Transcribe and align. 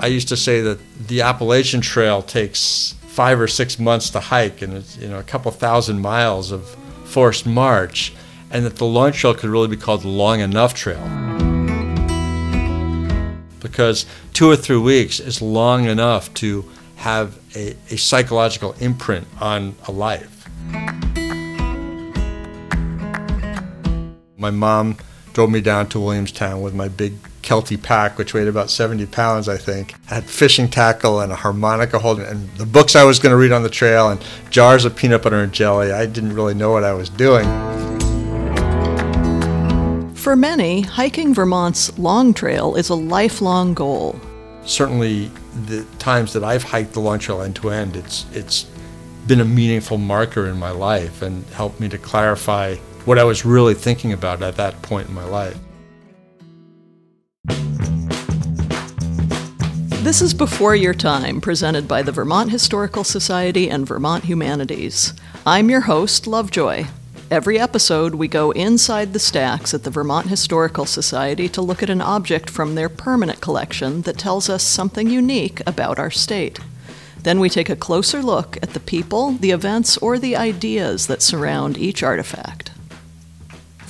I 0.00 0.06
used 0.06 0.28
to 0.28 0.36
say 0.36 0.60
that 0.60 0.78
the 1.08 1.22
Appalachian 1.22 1.80
Trail 1.80 2.22
takes 2.22 2.94
five 3.00 3.40
or 3.40 3.48
six 3.48 3.80
months 3.80 4.10
to 4.10 4.20
hike 4.20 4.62
and 4.62 4.74
it's 4.74 4.96
you 4.96 5.08
know 5.08 5.18
a 5.18 5.24
couple 5.24 5.50
thousand 5.50 6.00
miles 6.00 6.52
of 6.52 6.76
forced 7.04 7.46
march, 7.46 8.12
and 8.50 8.64
that 8.64 8.76
the 8.76 8.84
long 8.84 9.10
trail 9.10 9.34
could 9.34 9.50
really 9.50 9.66
be 9.66 9.76
called 9.76 10.02
the 10.02 10.08
long 10.08 10.40
enough 10.40 10.74
trail. 10.74 11.02
Because 13.60 14.06
two 14.32 14.48
or 14.48 14.54
three 14.54 14.76
weeks 14.76 15.18
is 15.18 15.42
long 15.42 15.86
enough 15.86 16.32
to 16.34 16.64
have 16.96 17.36
a, 17.56 17.74
a 17.90 17.96
psychological 17.96 18.74
imprint 18.78 19.26
on 19.40 19.74
a 19.88 19.92
life. 19.92 20.48
My 24.36 24.50
mom 24.50 24.96
drove 25.32 25.50
me 25.50 25.60
down 25.60 25.88
to 25.88 25.98
Williamstown 25.98 26.62
with 26.62 26.74
my 26.74 26.86
big 26.86 27.14
Kelty 27.48 27.82
pack, 27.82 28.18
which 28.18 28.34
weighed 28.34 28.46
about 28.46 28.70
70 28.70 29.06
pounds, 29.06 29.48
I 29.48 29.56
think. 29.56 29.94
I 30.10 30.16
had 30.16 30.24
fishing 30.24 30.68
tackle 30.68 31.20
and 31.20 31.32
a 31.32 31.34
harmonica 31.34 31.98
holder, 31.98 32.22
and 32.22 32.46
the 32.56 32.66
books 32.66 32.94
I 32.94 33.04
was 33.04 33.18
going 33.18 33.30
to 33.30 33.38
read 33.38 33.52
on 33.52 33.62
the 33.62 33.70
trail, 33.70 34.10
and 34.10 34.22
jars 34.50 34.84
of 34.84 34.94
peanut 34.94 35.22
butter 35.22 35.42
and 35.42 35.50
jelly. 35.50 35.90
I 35.90 36.04
didn't 36.04 36.34
really 36.34 36.52
know 36.52 36.72
what 36.72 36.84
I 36.84 36.92
was 36.92 37.08
doing. 37.08 37.46
For 40.14 40.36
many, 40.36 40.82
hiking 40.82 41.32
Vermont's 41.32 41.98
Long 41.98 42.34
Trail 42.34 42.74
is 42.74 42.90
a 42.90 42.94
lifelong 42.94 43.72
goal. 43.72 44.20
Certainly, 44.66 45.30
the 45.64 45.86
times 45.98 46.34
that 46.34 46.44
I've 46.44 46.64
hiked 46.64 46.92
the 46.92 47.00
Long 47.00 47.18
Trail 47.18 47.40
end 47.40 47.56
to 47.56 47.70
end, 47.70 47.96
it's 47.96 48.26
it's 48.34 48.66
been 49.26 49.40
a 49.40 49.46
meaningful 49.46 49.96
marker 49.96 50.48
in 50.48 50.58
my 50.58 50.70
life 50.70 51.22
and 51.22 51.46
helped 51.46 51.80
me 51.80 51.88
to 51.88 51.96
clarify 51.96 52.74
what 53.06 53.18
I 53.18 53.24
was 53.24 53.46
really 53.46 53.72
thinking 53.72 54.12
about 54.12 54.42
at 54.42 54.56
that 54.56 54.82
point 54.82 55.08
in 55.08 55.14
my 55.14 55.24
life. 55.24 55.58
This 60.08 60.22
is 60.22 60.32
Before 60.32 60.74
Your 60.74 60.94
Time, 60.94 61.38
presented 61.38 61.86
by 61.86 62.00
the 62.00 62.12
Vermont 62.12 62.50
Historical 62.50 63.04
Society 63.04 63.68
and 63.68 63.86
Vermont 63.86 64.24
Humanities. 64.24 65.12
I'm 65.44 65.68
your 65.68 65.82
host, 65.82 66.26
Lovejoy. 66.26 66.86
Every 67.30 67.58
episode, 67.58 68.14
we 68.14 68.26
go 68.26 68.50
inside 68.52 69.12
the 69.12 69.18
stacks 69.18 69.74
at 69.74 69.84
the 69.84 69.90
Vermont 69.90 70.28
Historical 70.28 70.86
Society 70.86 71.46
to 71.50 71.60
look 71.60 71.82
at 71.82 71.90
an 71.90 72.00
object 72.00 72.48
from 72.48 72.74
their 72.74 72.88
permanent 72.88 73.42
collection 73.42 74.00
that 74.02 74.16
tells 74.16 74.48
us 74.48 74.62
something 74.62 75.10
unique 75.10 75.60
about 75.66 75.98
our 75.98 76.10
state. 76.10 76.58
Then 77.22 77.38
we 77.38 77.50
take 77.50 77.68
a 77.68 77.76
closer 77.76 78.22
look 78.22 78.56
at 78.62 78.70
the 78.70 78.80
people, 78.80 79.32
the 79.32 79.50
events, 79.50 79.98
or 79.98 80.18
the 80.18 80.36
ideas 80.36 81.06
that 81.08 81.20
surround 81.20 81.76
each 81.76 82.02
artifact. 82.02 82.70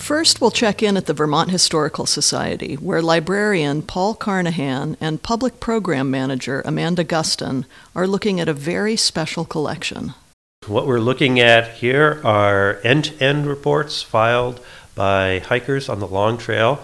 First, 0.09 0.41
we'll 0.41 0.51
check 0.51 0.83
in 0.83 0.97
at 0.97 1.05
the 1.05 1.13
Vermont 1.13 1.51
Historical 1.51 2.07
Society, 2.07 2.77
where 2.77 3.03
librarian 3.03 3.83
Paul 3.83 4.15
Carnahan 4.15 4.97
and 5.03 5.23
public 5.23 5.61
program 5.61 6.11
manager 6.11 6.63
Amanda 6.65 7.05
Gustin 7.05 7.67
are 7.95 8.07
looking 8.07 8.41
at 8.41 8.49
a 8.49 8.55
very 8.55 8.97
special 8.97 9.45
collection. 9.45 10.15
What 10.67 10.87
we're 10.87 10.99
looking 10.99 11.39
at 11.41 11.75
here 11.75 12.23
are 12.25 12.81
end 12.83 13.05
to 13.05 13.23
end 13.23 13.47
reports 13.47 14.01
filed 14.01 14.65
by 14.95 15.41
hikers 15.41 15.91
on 15.91 16.01
the 16.01 16.09
Long 16.09 16.39
Trail 16.39 16.77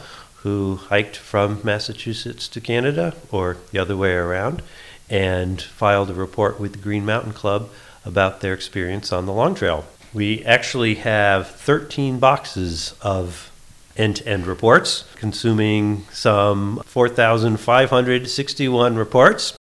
who 0.42 0.77
hiked 0.77 1.16
from 1.16 1.62
Massachusetts 1.64 2.47
to 2.48 2.61
Canada 2.61 3.14
or 3.33 3.56
the 3.72 3.78
other 3.78 3.97
way 3.97 4.12
around 4.12 4.61
and 5.09 5.62
filed 5.62 6.11
a 6.11 6.14
report 6.14 6.61
with 6.61 6.72
the 6.72 6.78
Green 6.78 7.06
Mountain 7.06 7.33
Club 7.33 7.70
about 8.05 8.42
their 8.42 8.53
experience 8.53 9.14
on 9.14 9.25
the 9.25 9.33
Long 9.33 9.55
Trail. 9.55 9.86
We 10.15 10.43
actually 10.45 10.95
have 10.97 11.51
13 11.51 12.19
boxes 12.20 12.95
of 13.03 13.51
end 13.97 14.17
to 14.17 14.29
end 14.29 14.47
reports, 14.47 15.05
consuming 15.17 16.05
some 16.12 16.83
4,561 16.87 18.97
reports. 18.97 19.56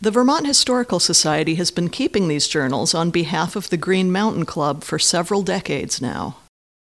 The 0.00 0.10
Vermont 0.10 0.46
Historical 0.46 0.98
Society 0.98 1.54
has 1.54 1.70
been 1.70 1.88
keeping 1.88 2.26
these 2.28 2.48
journals 2.48 2.92
on 2.92 3.10
behalf 3.10 3.54
of 3.54 3.70
the 3.70 3.76
Green 3.76 4.10
Mountain 4.10 4.46
Club 4.46 4.82
for 4.82 4.98
several 4.98 5.42
decades 5.42 6.02
now. 6.02 6.38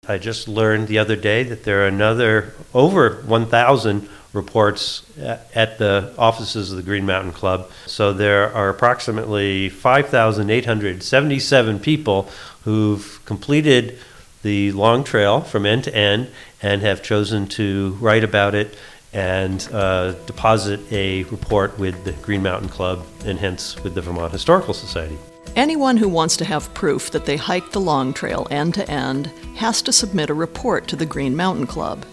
I 0.08 0.18
just 0.18 0.48
learned 0.48 0.88
the 0.88 0.98
other 0.98 1.16
day 1.16 1.44
that 1.44 1.64
there 1.64 1.84
are 1.84 1.88
another 1.88 2.56
over 2.74 3.22
1,000 3.26 4.10
reports 4.34 5.04
at 5.18 5.78
the 5.78 6.12
offices 6.18 6.72
of 6.72 6.78
the 6.78 6.84
Green 6.84 7.06
Mountain 7.06 7.32
Club. 7.32 7.70
So 7.86 8.14
there 8.14 8.52
are 8.54 8.70
approximately 8.70 9.70
5,877 9.70 11.80
people 11.80 12.30
who've 12.66 13.22
completed 13.26 13.98
the 14.42 14.72
long 14.74 15.04
trail 15.04 15.42
from 15.42 15.66
end 15.66 15.86
to 15.86 15.96
end 15.96 16.30
and 16.62 16.82
have 16.82 17.02
chosen 17.02 17.48
to 17.48 17.98
write 18.02 18.24
about 18.24 18.54
it 18.54 18.76
and 19.14 19.70
uh, 19.72 20.12
deposit 20.26 20.80
a 20.92 21.24
report 21.26 21.80
with 21.80 22.04
the 22.04 22.12
Green 22.12 22.44
Mountain 22.44 22.70
Club 22.70 23.06
and 23.24 23.40
hence 23.40 23.82
with 23.82 23.96
the 23.96 24.02
Vermont 24.02 24.32
Historical 24.32 24.74
Society. 24.74 25.18
Anyone 25.56 25.96
who 25.96 26.10
wants 26.10 26.36
to 26.38 26.46
have 26.46 26.74
proof 26.74 27.12
that 27.12 27.26
they 27.26 27.38
hiked 27.38 27.72
the 27.72 27.80
long 27.80 28.14
trail 28.14 28.46
end 28.52 28.74
to 28.74 28.92
end 28.92 29.28
has 29.56 29.82
to 29.84 29.94
submit 29.94 30.30
a 30.30 30.34
report 30.34 30.88
to 30.90 30.98
the 30.98 31.06
Green 31.06 31.36
Mountain 31.36 31.68
Club. 31.68 32.06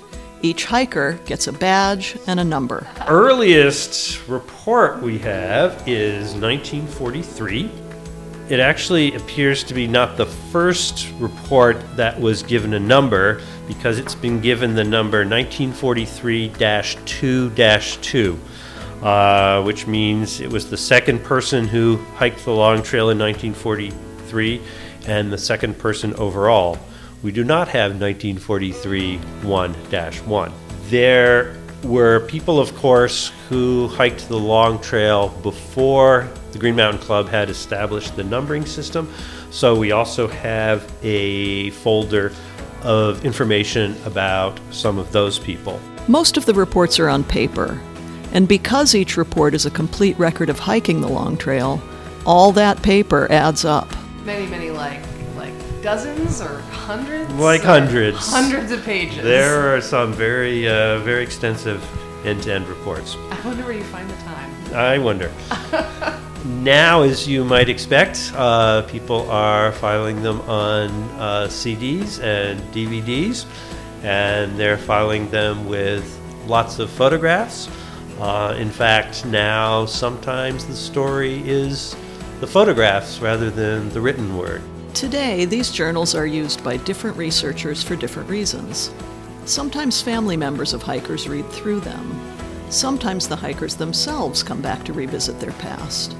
Each 0.43 0.65
hiker 0.65 1.19
gets 1.25 1.47
a 1.47 1.53
badge 1.53 2.17
and 2.27 2.39
a 2.39 2.45
number. 2.45 2.87
Earliest 3.09 4.29
report 4.29 5.01
we 5.01 5.19
have 5.19 5.73
is 5.89 6.34
1943 6.34 7.71
it 8.53 8.61
actually 8.61 9.15
appears 9.15 9.65
to 9.65 9.73
be 9.73 9.89
not 9.89 10.19
the 10.19 10.27
first 10.27 11.09
report 11.19 11.79
that 11.97 12.21
was 12.21 12.43
given 12.43 12.75
a 12.75 12.79
number 12.79 13.41
because 13.67 13.99
it's 13.99 14.15
been 14.15 14.43
given 14.43 14.75
the 14.75 14.85
number 14.85 15.21
1943 15.21 16.53
2 17.07 17.51
2, 17.51 18.39
uh, 19.01 19.63
which 19.63 19.87
means 19.87 20.43
it 20.43 20.51
was 20.53 20.69
the 20.69 20.77
second 20.77 21.25
person 21.25 21.67
who 21.67 21.97
hiked 22.17 22.45
the 22.45 22.51
long 22.51 22.83
trail 22.83 23.09
in 23.09 23.19
1943 23.19 24.61
and 25.07 25.33
the 25.33 25.39
second 25.39 25.79
person 25.79 26.13
overall. 26.17 26.79
We 27.23 27.33
do 27.33 27.45
not 27.45 27.69
have 27.69 27.99
1943 27.99 29.17
1 29.17 29.75
1. 29.75 30.53
There 30.91 31.57
were 31.84 32.20
people, 32.20 32.59
of 32.59 32.75
course, 32.76 33.32
who 33.48 33.88
hiked 33.88 34.28
the 34.28 34.38
long 34.38 34.81
trail 34.81 35.28
before 35.43 36.28
the 36.53 36.59
Green 36.59 36.76
Mountain 36.76 37.00
Club 37.00 37.28
had 37.28 37.50
established 37.50 38.16
the 38.16 38.25
numbering 38.25 38.65
system. 38.65 39.12
So 39.50 39.75
we 39.75 39.92
also 39.92 40.28
have 40.28 40.91
a 41.03 41.71
folder 41.71 42.32
of 42.82 43.25
information 43.25 43.97
about 44.04 44.59
some 44.71 44.98
of 44.98 45.12
those 45.12 45.38
people. 45.38 45.81
Most 46.09 46.37
of 46.37 46.47
the 46.47 46.54
reports 46.54 46.98
are 46.98 47.09
on 47.09 47.25
paper, 47.25 47.81
and 48.32 48.48
because 48.48 48.94
each 48.94 49.16
report 49.16 49.54
is 49.54 49.66
a 49.66 49.71
complete 49.71 50.19
record 50.19 50.50
of 50.50 50.59
hiking 50.59 51.00
the 51.00 51.09
long 51.09 51.37
trail, 51.37 51.81
all 52.26 52.53
that 52.53 52.82
paper 52.82 53.31
adds 53.31 53.65
up. 53.65 53.88
Many, 54.25 54.47
many 54.47 54.71
like 54.71 54.82
like 54.82 55.12
dozens 55.82 56.41
or 56.41 56.60
hundreds. 56.70 57.31
Like 57.34 57.62
hundreds. 57.62 58.31
Hundreds 58.31 58.70
of 58.70 58.82
pages. 58.84 59.22
There 59.22 59.75
are 59.75 59.81
some 59.81 60.12
very 60.12 60.69
uh, 60.69 61.00
very 61.00 61.22
extensive 61.22 61.84
end-to-end 62.25 62.69
reports. 62.69 63.16
I 63.31 63.41
wonder 63.44 63.65
where 63.65 63.72
you 63.72 63.84
find 63.84 64.09
the 64.09 64.16
time. 64.22 64.75
I 64.75 64.98
wonder. 64.98 65.31
now, 66.44 67.03
as 67.03 67.26
you 67.26 67.44
might 67.44 67.69
expect, 67.69 68.32
uh, 68.37 68.82
people 68.82 69.28
are 69.28 69.72
filing 69.72 70.22
them 70.22 70.41
on 70.42 70.91
uh, 71.19 71.48
CDs 71.48 72.22
and 72.22 72.60
DVDs, 72.72 73.44
and 74.04 74.56
they're 74.56 74.78
filing 74.78 75.28
them 75.31 75.69
with 75.69 76.19
lots 76.47 76.78
of 76.78 76.91
photographs. 76.91 77.69
Uh, 78.21 78.54
in 78.56 78.71
fact, 78.71 79.26
now 79.26 79.84
sometimes 79.84 80.65
the 80.65 80.76
story 80.76 81.42
is 81.44 81.97
the 82.38 82.47
photographs 82.47 83.19
rather 83.19 83.50
than 83.50 83.88
the 83.91 84.00
written 84.00 84.37
word. 84.37 84.62
Today, 84.94 85.47
these 85.47 85.72
journals 85.72 86.14
are 86.14 86.26
used 86.26 86.62
by 86.62 86.76
different 86.76 87.16
researchers 87.16 87.82
for 87.82 87.97
different 87.97 88.28
reasons. 88.28 88.92
Sometimes 89.47 90.03
family 90.03 90.36
members 90.36 90.75
of 90.75 90.82
hikers 90.82 91.28
read 91.28 91.48
through 91.48 91.80
them. 91.80 92.20
Sometimes 92.69 93.26
the 93.26 93.36
hikers 93.36 93.74
themselves 93.74 94.42
come 94.42 94.60
back 94.60 94.84
to 94.84 94.92
revisit 94.92 95.41
their 95.41 95.53
past. 95.53 96.15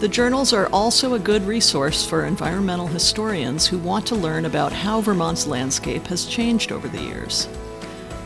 The 0.00 0.08
journals 0.08 0.52
are 0.52 0.68
also 0.68 1.14
a 1.14 1.18
good 1.18 1.42
resource 1.42 2.04
for 2.04 2.24
environmental 2.24 2.88
historians 2.88 3.66
who 3.66 3.78
want 3.78 4.06
to 4.08 4.16
learn 4.16 4.44
about 4.44 4.72
how 4.72 5.00
Vermont's 5.00 5.46
landscape 5.46 6.06
has 6.08 6.26
changed 6.26 6.72
over 6.72 6.88
the 6.88 7.00
years. 7.00 7.48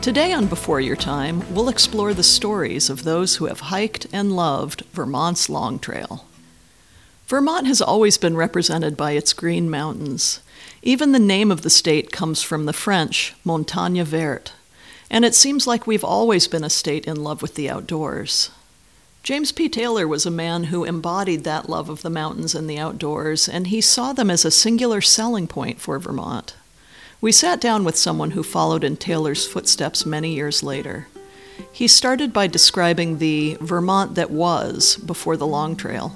Today 0.01 0.33
on 0.33 0.47
Before 0.47 0.81
Your 0.81 0.95
Time, 0.95 1.43
we'll 1.53 1.69
explore 1.69 2.13
the 2.13 2.23
stories 2.23 2.89
of 2.89 3.03
those 3.03 3.35
who 3.35 3.45
have 3.45 3.59
hiked 3.59 4.07
and 4.11 4.35
loved 4.35 4.83
Vermont's 4.91 5.49
Long 5.49 5.79
Trail. 5.79 6.25
Vermont 7.33 7.65
has 7.65 7.81
always 7.81 8.19
been 8.19 8.37
represented 8.37 8.95
by 8.95 9.13
its 9.13 9.33
green 9.33 9.67
mountains. 9.67 10.39
Even 10.83 11.13
the 11.13 11.17
name 11.17 11.51
of 11.51 11.63
the 11.63 11.69
state 11.71 12.11
comes 12.11 12.43
from 12.43 12.65
the 12.65 12.73
French 12.73 13.33
Montagne 13.43 14.03
Verte, 14.03 14.51
and 15.09 15.25
it 15.25 15.33
seems 15.33 15.65
like 15.65 15.87
we've 15.87 16.03
always 16.03 16.47
been 16.47 16.63
a 16.63 16.69
state 16.69 17.07
in 17.07 17.23
love 17.23 17.41
with 17.41 17.55
the 17.55 17.67
outdoors. 17.71 18.51
James 19.23 19.51
P. 19.51 19.67
Taylor 19.67 20.07
was 20.07 20.27
a 20.27 20.29
man 20.29 20.65
who 20.65 20.83
embodied 20.83 21.43
that 21.43 21.67
love 21.67 21.89
of 21.89 22.03
the 22.03 22.11
mountains 22.11 22.53
and 22.53 22.69
the 22.69 22.77
outdoors, 22.77 23.49
and 23.49 23.65
he 23.65 23.81
saw 23.81 24.13
them 24.13 24.29
as 24.29 24.45
a 24.45 24.51
singular 24.51 25.01
selling 25.01 25.47
point 25.47 25.81
for 25.81 25.97
Vermont. 25.97 26.53
We 27.19 27.31
sat 27.31 27.59
down 27.59 27.83
with 27.83 27.95
someone 27.95 28.29
who 28.37 28.43
followed 28.43 28.83
in 28.83 28.95
Taylor's 28.95 29.47
footsteps 29.47 30.05
many 30.05 30.35
years 30.35 30.61
later. 30.61 31.07
He 31.71 31.87
started 31.87 32.31
by 32.31 32.45
describing 32.45 33.17
the 33.17 33.57
Vermont 33.59 34.13
that 34.13 34.29
was 34.29 34.97
before 34.97 35.35
the 35.35 35.47
Long 35.47 35.75
Trail. 35.75 36.15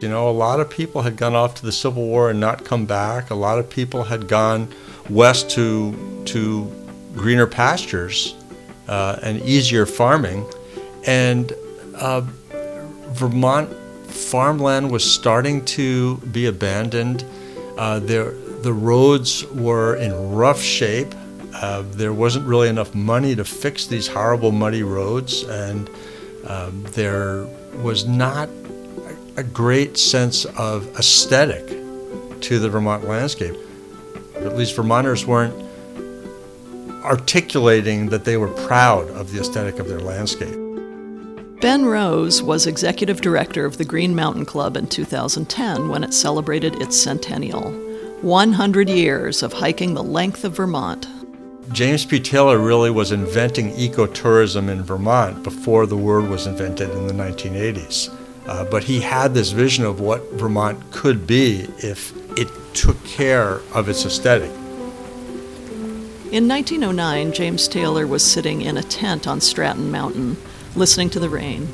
You 0.00 0.08
know, 0.08 0.30
a 0.30 0.32
lot 0.32 0.60
of 0.60 0.70
people 0.70 1.02
had 1.02 1.16
gone 1.16 1.34
off 1.34 1.56
to 1.56 1.62
the 1.66 1.72
Civil 1.72 2.06
War 2.06 2.30
and 2.30 2.40
not 2.40 2.64
come 2.64 2.86
back. 2.86 3.28
A 3.28 3.34
lot 3.34 3.58
of 3.58 3.68
people 3.68 4.04
had 4.04 4.28
gone 4.28 4.72
west 5.10 5.50
to 5.50 6.22
to 6.24 6.72
greener 7.14 7.46
pastures 7.46 8.34
uh, 8.88 9.18
and 9.22 9.42
easier 9.42 9.84
farming, 9.84 10.46
and 11.06 11.52
uh, 11.96 12.22
Vermont 13.12 13.68
farmland 14.06 14.90
was 14.90 15.04
starting 15.04 15.64
to 15.66 16.16
be 16.32 16.46
abandoned. 16.46 17.22
Uh, 17.76 17.98
there, 18.00 18.30
the 18.62 18.72
roads 18.72 19.44
were 19.48 19.96
in 19.96 20.32
rough 20.32 20.62
shape. 20.62 21.14
Uh, 21.54 21.82
there 21.90 22.14
wasn't 22.14 22.46
really 22.46 22.68
enough 22.68 22.94
money 22.94 23.34
to 23.36 23.44
fix 23.44 23.86
these 23.86 24.06
horrible 24.06 24.50
muddy 24.50 24.82
roads, 24.82 25.42
and 25.42 25.90
um, 26.46 26.84
there 26.92 27.46
was 27.82 28.06
not 28.06 28.48
a 29.36 29.42
great 29.42 29.96
sense 29.96 30.44
of 30.44 30.86
aesthetic 30.98 31.66
to 32.40 32.58
the 32.58 32.68
Vermont 32.68 33.06
landscape. 33.06 33.56
At 34.36 34.56
least 34.56 34.74
Vermonters 34.74 35.26
weren't 35.26 35.54
articulating 37.04 38.08
that 38.10 38.24
they 38.24 38.36
were 38.36 38.48
proud 38.48 39.08
of 39.10 39.32
the 39.32 39.40
aesthetic 39.40 39.78
of 39.78 39.88
their 39.88 40.00
landscape. 40.00 40.56
Ben 41.60 41.84
Rose 41.84 42.42
was 42.42 42.66
executive 42.66 43.20
director 43.20 43.66
of 43.66 43.76
the 43.76 43.84
Green 43.84 44.14
Mountain 44.14 44.46
Club 44.46 44.76
in 44.76 44.86
2010 44.86 45.88
when 45.88 46.02
it 46.02 46.14
celebrated 46.14 46.80
its 46.80 46.96
centennial 46.96 47.70
100 48.22 48.88
years 48.88 49.42
of 49.42 49.52
hiking 49.52 49.94
the 49.94 50.02
length 50.02 50.44
of 50.44 50.56
Vermont. 50.56 51.06
James 51.72 52.04
P. 52.04 52.18
Taylor 52.18 52.58
really 52.58 52.90
was 52.90 53.12
inventing 53.12 53.70
ecotourism 53.72 54.68
in 54.68 54.82
Vermont 54.82 55.42
before 55.42 55.86
the 55.86 55.96
word 55.96 56.28
was 56.28 56.46
invented 56.46 56.90
in 56.90 57.06
the 57.06 57.14
1980s. 57.14 58.14
Uh, 58.50 58.64
but 58.64 58.82
he 58.82 58.98
had 58.98 59.32
this 59.32 59.52
vision 59.52 59.84
of 59.84 60.00
what 60.00 60.32
Vermont 60.32 60.90
could 60.90 61.24
be 61.24 61.68
if 61.78 62.12
it 62.36 62.48
took 62.74 63.02
care 63.04 63.60
of 63.72 63.88
its 63.88 64.04
aesthetic. 64.04 64.50
In 66.32 66.48
1909, 66.48 67.32
James 67.32 67.68
Taylor 67.68 68.08
was 68.08 68.24
sitting 68.24 68.62
in 68.62 68.76
a 68.76 68.82
tent 68.82 69.28
on 69.28 69.40
Stratton 69.40 69.92
Mountain, 69.92 70.36
listening 70.74 71.10
to 71.10 71.20
the 71.20 71.28
rain. 71.28 71.68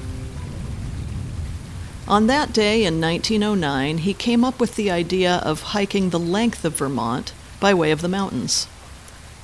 On 2.07 2.27
that 2.27 2.53
day 2.53 2.85
in 2.85 3.01
1909, 3.01 3.99
he 3.99 4.13
came 4.13 4.45
up 4.45 4.61
with 4.61 4.77
the 4.77 4.91
idea 4.91 5.37
of 5.37 5.63
hiking 5.63 6.11
the 6.11 6.19
length 6.19 6.63
of 6.63 6.77
Vermont 6.77 7.33
by 7.59 7.73
way 7.73 7.91
of 7.91 8.03
the 8.03 8.09
mountains. 8.09 8.67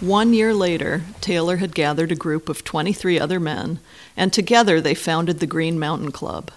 One 0.01 0.35
year 0.35 0.53
later, 0.53 1.05
Taylor 1.23 1.57
had 1.57 1.75
gathered 1.75 2.13
a 2.13 2.15
group 2.15 2.51
of 2.51 2.63
23 2.63 3.19
other 3.19 3.41
men, 3.41 3.79
and 4.19 4.35
together 4.35 4.83
they 4.83 4.95
founded 4.95 5.41
the 5.41 5.47
Green 5.47 5.79
Mountain 5.79 6.13
Club. 6.13 6.51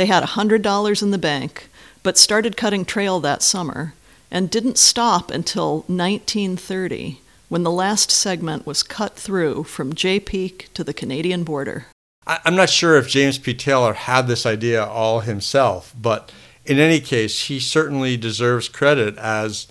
They 0.00 0.06
had 0.06 0.24
$100 0.24 1.02
in 1.02 1.10
the 1.10 1.18
bank, 1.18 1.68
but 2.02 2.16
started 2.16 2.56
cutting 2.56 2.86
trail 2.86 3.20
that 3.20 3.42
summer 3.42 3.92
and 4.30 4.48
didn't 4.48 4.78
stop 4.78 5.30
until 5.30 5.80
1930 5.88 7.20
when 7.50 7.64
the 7.64 7.70
last 7.70 8.10
segment 8.10 8.64
was 8.64 8.82
cut 8.82 9.14
through 9.14 9.64
from 9.64 9.94
Jay 9.94 10.18
Peak 10.18 10.70
to 10.72 10.82
the 10.82 10.94
Canadian 10.94 11.44
border. 11.44 11.84
I'm 12.26 12.56
not 12.56 12.70
sure 12.70 12.96
if 12.96 13.08
James 13.08 13.36
P. 13.36 13.52
Taylor 13.52 13.92
had 13.92 14.26
this 14.26 14.46
idea 14.46 14.82
all 14.82 15.20
himself, 15.20 15.94
but 16.00 16.32
in 16.64 16.78
any 16.78 17.00
case, 17.00 17.48
he 17.48 17.60
certainly 17.60 18.16
deserves 18.16 18.70
credit 18.70 19.18
as 19.18 19.68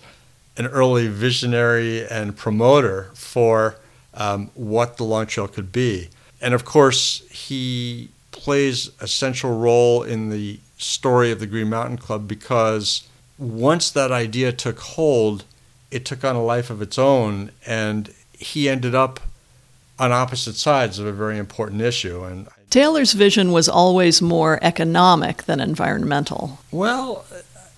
an 0.56 0.66
early 0.66 1.08
visionary 1.08 2.06
and 2.06 2.36
promoter 2.36 3.10
for 3.14 3.80
um, 4.14 4.52
what 4.54 4.96
the 4.96 5.02
Long 5.02 5.26
Trail 5.26 5.48
could 5.48 5.72
be. 5.72 6.08
And 6.40 6.54
of 6.54 6.64
course, 6.64 7.28
he 7.30 8.10
plays 8.40 8.90
a 9.00 9.06
central 9.06 9.58
role 9.58 10.02
in 10.02 10.30
the 10.30 10.58
story 10.78 11.30
of 11.30 11.40
the 11.40 11.46
Green 11.46 11.68
Mountain 11.68 11.98
Club 11.98 12.26
because 12.26 13.06
once 13.38 13.90
that 13.90 14.10
idea 14.10 14.50
took 14.50 14.80
hold, 14.80 15.44
it 15.90 16.06
took 16.06 16.24
on 16.24 16.36
a 16.36 16.42
life 16.42 16.70
of 16.70 16.80
its 16.80 16.98
own, 16.98 17.50
and 17.66 18.14
he 18.32 18.66
ended 18.66 18.94
up 18.94 19.20
on 19.98 20.10
opposite 20.10 20.56
sides 20.56 20.98
of 20.98 21.06
a 21.06 21.12
very 21.12 21.36
important 21.36 21.82
issue. 21.82 22.24
And 22.24 22.48
Taylor's 22.70 23.12
vision 23.12 23.52
was 23.52 23.68
always 23.68 24.22
more 24.22 24.58
economic 24.62 25.42
than 25.42 25.60
environmental. 25.60 26.60
Well, 26.70 27.26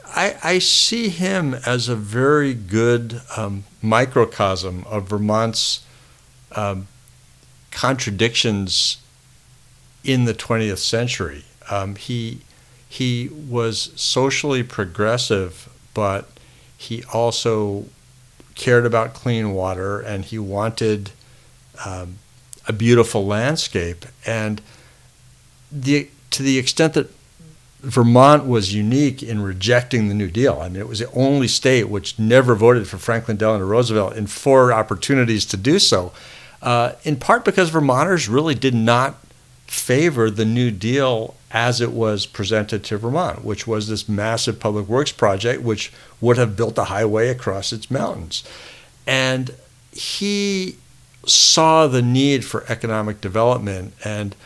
I, 0.06 0.36
I 0.44 0.58
see 0.60 1.08
him 1.08 1.54
as 1.66 1.88
a 1.88 1.96
very 1.96 2.54
good 2.54 3.20
um, 3.36 3.64
microcosm 3.82 4.84
of 4.88 5.08
Vermont's 5.08 5.84
um, 6.54 6.86
contradictions 7.72 8.98
in 10.04 10.24
the 10.24 10.34
20th 10.34 10.78
century. 10.78 11.44
Um, 11.70 11.96
he 11.96 12.40
he 12.88 13.28
was 13.28 13.90
socially 13.96 14.62
progressive, 14.62 15.72
but 15.94 16.28
he 16.76 17.02
also 17.12 17.86
cared 18.54 18.84
about 18.84 19.14
clean 19.14 19.52
water 19.54 20.00
and 20.00 20.26
he 20.26 20.38
wanted 20.38 21.10
um, 21.86 22.18
a 22.68 22.72
beautiful 22.72 23.24
landscape. 23.26 24.04
And 24.26 24.60
the 25.70 26.10
to 26.30 26.42
the 26.42 26.58
extent 26.58 26.94
that 26.94 27.10
Vermont 27.80 28.46
was 28.46 28.72
unique 28.72 29.22
in 29.22 29.42
rejecting 29.42 30.08
the 30.08 30.14
New 30.14 30.30
Deal. 30.30 30.60
I 30.60 30.68
mean, 30.68 30.80
it 30.80 30.88
was 30.88 31.00
the 31.00 31.10
only 31.12 31.48
state 31.48 31.88
which 31.88 32.18
never 32.18 32.54
voted 32.54 32.86
for 32.86 32.96
Franklin 32.96 33.36
Delano 33.36 33.64
Roosevelt 33.64 34.16
in 34.16 34.28
four 34.28 34.72
opportunities 34.72 35.44
to 35.46 35.56
do 35.56 35.80
so, 35.80 36.12
uh, 36.62 36.92
in 37.02 37.16
part 37.16 37.44
because 37.44 37.70
Vermonters 37.70 38.28
really 38.28 38.54
did 38.54 38.74
not 38.74 39.21
favor 39.72 40.30
the 40.30 40.44
New 40.44 40.70
Deal 40.70 41.34
as 41.50 41.80
it 41.80 41.92
was 41.92 42.26
presented 42.26 42.84
to 42.84 42.98
Vermont, 42.98 43.42
which 43.42 43.66
was 43.66 43.88
this 43.88 44.06
massive 44.06 44.60
public 44.60 44.86
works 44.86 45.12
project 45.12 45.62
which 45.62 45.90
would 46.20 46.36
have 46.36 46.56
built 46.56 46.76
a 46.76 46.84
highway 46.84 47.28
across 47.28 47.72
its 47.72 47.90
mountains. 47.90 48.44
And 49.06 49.54
he 49.90 50.76
saw 51.24 51.86
the 51.86 52.02
need 52.02 52.44
for 52.44 52.64
economic 52.68 53.20
development, 53.22 53.94
and 54.04 54.36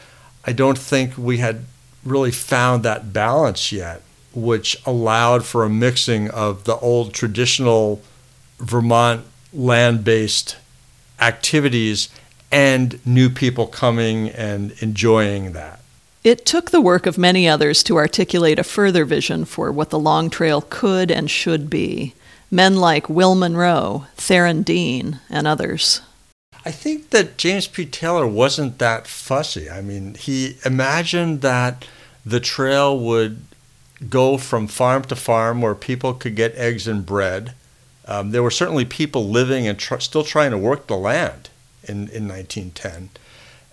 I 0.44 0.52
don't 0.52 0.78
think 0.78 1.18
we 1.18 1.38
had 1.38 1.64
really 2.04 2.30
found 2.30 2.84
that 2.84 3.12
balance 3.12 3.72
yet, 3.72 4.02
which 4.32 4.80
allowed 4.86 5.44
for 5.44 5.64
a 5.64 5.70
mixing 5.70 6.30
of 6.30 6.64
the 6.64 6.76
old 6.76 7.12
traditional 7.12 8.00
Vermont 8.58 9.24
land 9.52 10.04
based 10.04 10.56
activities 11.20 12.10
and 12.56 12.98
new 13.06 13.28
people 13.28 13.66
coming 13.66 14.30
and 14.30 14.72
enjoying 14.80 15.52
that. 15.52 15.78
It 16.24 16.46
took 16.46 16.70
the 16.70 16.80
work 16.80 17.04
of 17.04 17.18
many 17.18 17.46
others 17.46 17.82
to 17.82 17.98
articulate 17.98 18.58
a 18.58 18.64
further 18.64 19.04
vision 19.04 19.44
for 19.44 19.70
what 19.70 19.90
the 19.90 19.98
Long 19.98 20.30
Trail 20.30 20.62
could 20.62 21.10
and 21.10 21.30
should 21.30 21.68
be. 21.68 22.14
Men 22.50 22.76
like 22.76 23.10
Will 23.10 23.34
Monroe, 23.34 24.06
Theron 24.14 24.62
Dean, 24.62 25.20
and 25.28 25.46
others. 25.46 26.00
I 26.64 26.70
think 26.70 27.10
that 27.10 27.36
James 27.36 27.66
P. 27.66 27.84
Taylor 27.84 28.26
wasn't 28.26 28.78
that 28.78 29.06
fussy. 29.06 29.68
I 29.68 29.82
mean, 29.82 30.14
he 30.14 30.56
imagined 30.64 31.42
that 31.42 31.86
the 32.24 32.40
trail 32.40 32.98
would 32.98 33.42
go 34.08 34.38
from 34.38 34.66
farm 34.66 35.02
to 35.04 35.14
farm 35.14 35.60
where 35.60 35.74
people 35.74 36.14
could 36.14 36.34
get 36.34 36.54
eggs 36.54 36.88
and 36.88 37.04
bread. 37.04 37.52
Um, 38.08 38.30
there 38.30 38.42
were 38.42 38.50
certainly 38.50 38.86
people 38.86 39.28
living 39.28 39.66
and 39.66 39.78
tr- 39.78 39.98
still 39.98 40.24
trying 40.24 40.52
to 40.52 40.58
work 40.58 40.86
the 40.86 40.96
land 40.96 41.50
in, 41.86 42.08
in 42.08 42.28
1910. 42.28 43.10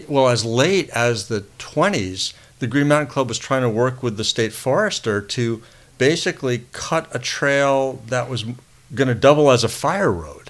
Well, 0.07 0.29
as 0.29 0.43
late 0.43 0.89
as 0.89 1.27
the 1.27 1.41
20s, 1.59 2.33
the 2.59 2.67
Green 2.67 2.87
Mountain 2.87 3.11
Club 3.11 3.29
was 3.29 3.37
trying 3.37 3.61
to 3.61 3.69
work 3.69 4.01
with 4.01 4.17
the 4.17 4.23
state 4.23 4.53
forester 4.53 5.21
to 5.21 5.61
basically 5.97 6.65
cut 6.71 7.07
a 7.15 7.19
trail 7.19 8.01
that 8.07 8.29
was 8.29 8.45
going 8.95 9.07
to 9.07 9.15
double 9.15 9.51
as 9.51 9.63
a 9.63 9.69
fire 9.69 10.11
road. 10.11 10.49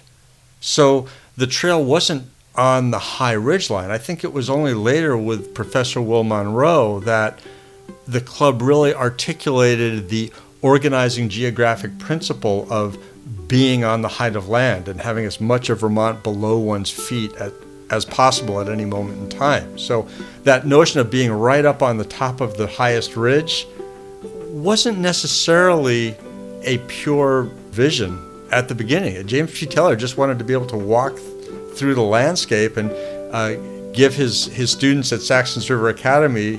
So 0.62 1.08
the 1.36 1.48
trail 1.48 1.84
wasn't 1.84 2.30
on 2.56 2.92
the 2.92 3.00
high 3.00 3.34
ridge 3.34 3.70
line. 3.70 3.90
I 3.90 3.98
think 3.98 4.24
it 4.24 4.32
was 4.32 4.50
only 4.50 4.74
later 4.74 5.18
with 5.18 5.54
Professor 5.54 6.02
Will 6.02 6.24
Monroe 6.24 7.00
that 7.02 7.40
the 8.08 8.22
club 8.22 8.62
really 8.62 8.94
articulated 8.94 10.10
the 10.10 10.32
organizing 10.62 11.30
geographic 11.30 11.98
principle 12.00 12.68
of 12.70 12.98
being 13.54 13.84
on 13.84 14.02
the 14.02 14.08
height 14.08 14.36
of 14.36 14.50
land 14.50 14.88
and 14.88 15.00
having 15.00 15.26
as 15.26 15.40
much 15.40 15.70
of 15.70 15.82
Vermont 15.82 16.24
below 16.24 16.58
one's 16.58 16.90
feet 16.90 17.32
at, 17.36 17.54
as 17.92 18.04
possible 18.04 18.60
at 18.60 18.68
any 18.68 18.84
moment 18.84 19.20
in 19.20 19.30
time. 19.30 19.78
So 19.78 20.08
that 20.42 20.66
notion 20.66 21.00
of 21.00 21.12
being 21.12 21.32
right 21.32 21.64
up 21.64 21.84
on 21.84 21.98
the 21.98 22.04
top 22.04 22.42
of 22.42 22.58
the 22.58 22.66
highest 22.66 23.16
ridge 23.16 23.68
wasn't 24.50 24.98
necessarily 24.98 26.16
a 26.64 26.80
pure 26.88 27.44
vision 27.70 28.20
at 28.52 28.70
the 28.70 28.74
beginning. 28.74 29.28
James 29.28 29.56
P. 29.56 29.68
Taylor 29.68 29.96
just 29.96 30.18
wanted 30.18 30.40
to 30.40 30.44
be 30.44 30.54
able 30.54 30.66
to 30.66 30.78
walk 30.78 31.16
through 31.76 31.94
the 31.94 32.02
landscape 32.02 32.76
and 32.76 32.90
uh, 33.32 33.54
give 33.92 34.16
his, 34.16 34.48
his 34.48 34.72
students 34.72 35.14
at 35.14 35.20
Saxtons 35.20 35.70
River 35.70 35.90
Academy 35.90 36.58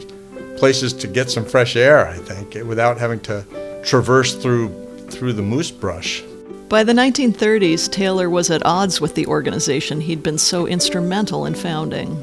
places 0.58 0.92
to 0.92 1.08
get 1.08 1.28
some 1.28 1.44
fresh 1.44 1.74
air, 1.74 2.06
I 2.06 2.18
think, 2.18 2.54
without 2.64 2.98
having 2.98 3.18
to 3.22 3.82
traverse 3.84 4.36
through 4.36 4.68
through 5.10 5.32
the 5.32 5.42
moose 5.42 5.72
brush. 5.72 6.22
By 6.68 6.82
the 6.82 6.92
1930s, 6.92 7.90
Taylor 7.90 8.28
was 8.28 8.50
at 8.50 8.64
odds 8.64 9.00
with 9.00 9.14
the 9.14 9.26
organization 9.26 10.00
he'd 10.00 10.22
been 10.22 10.38
so 10.38 10.66
instrumental 10.66 11.46
in 11.46 11.54
founding. 11.54 12.16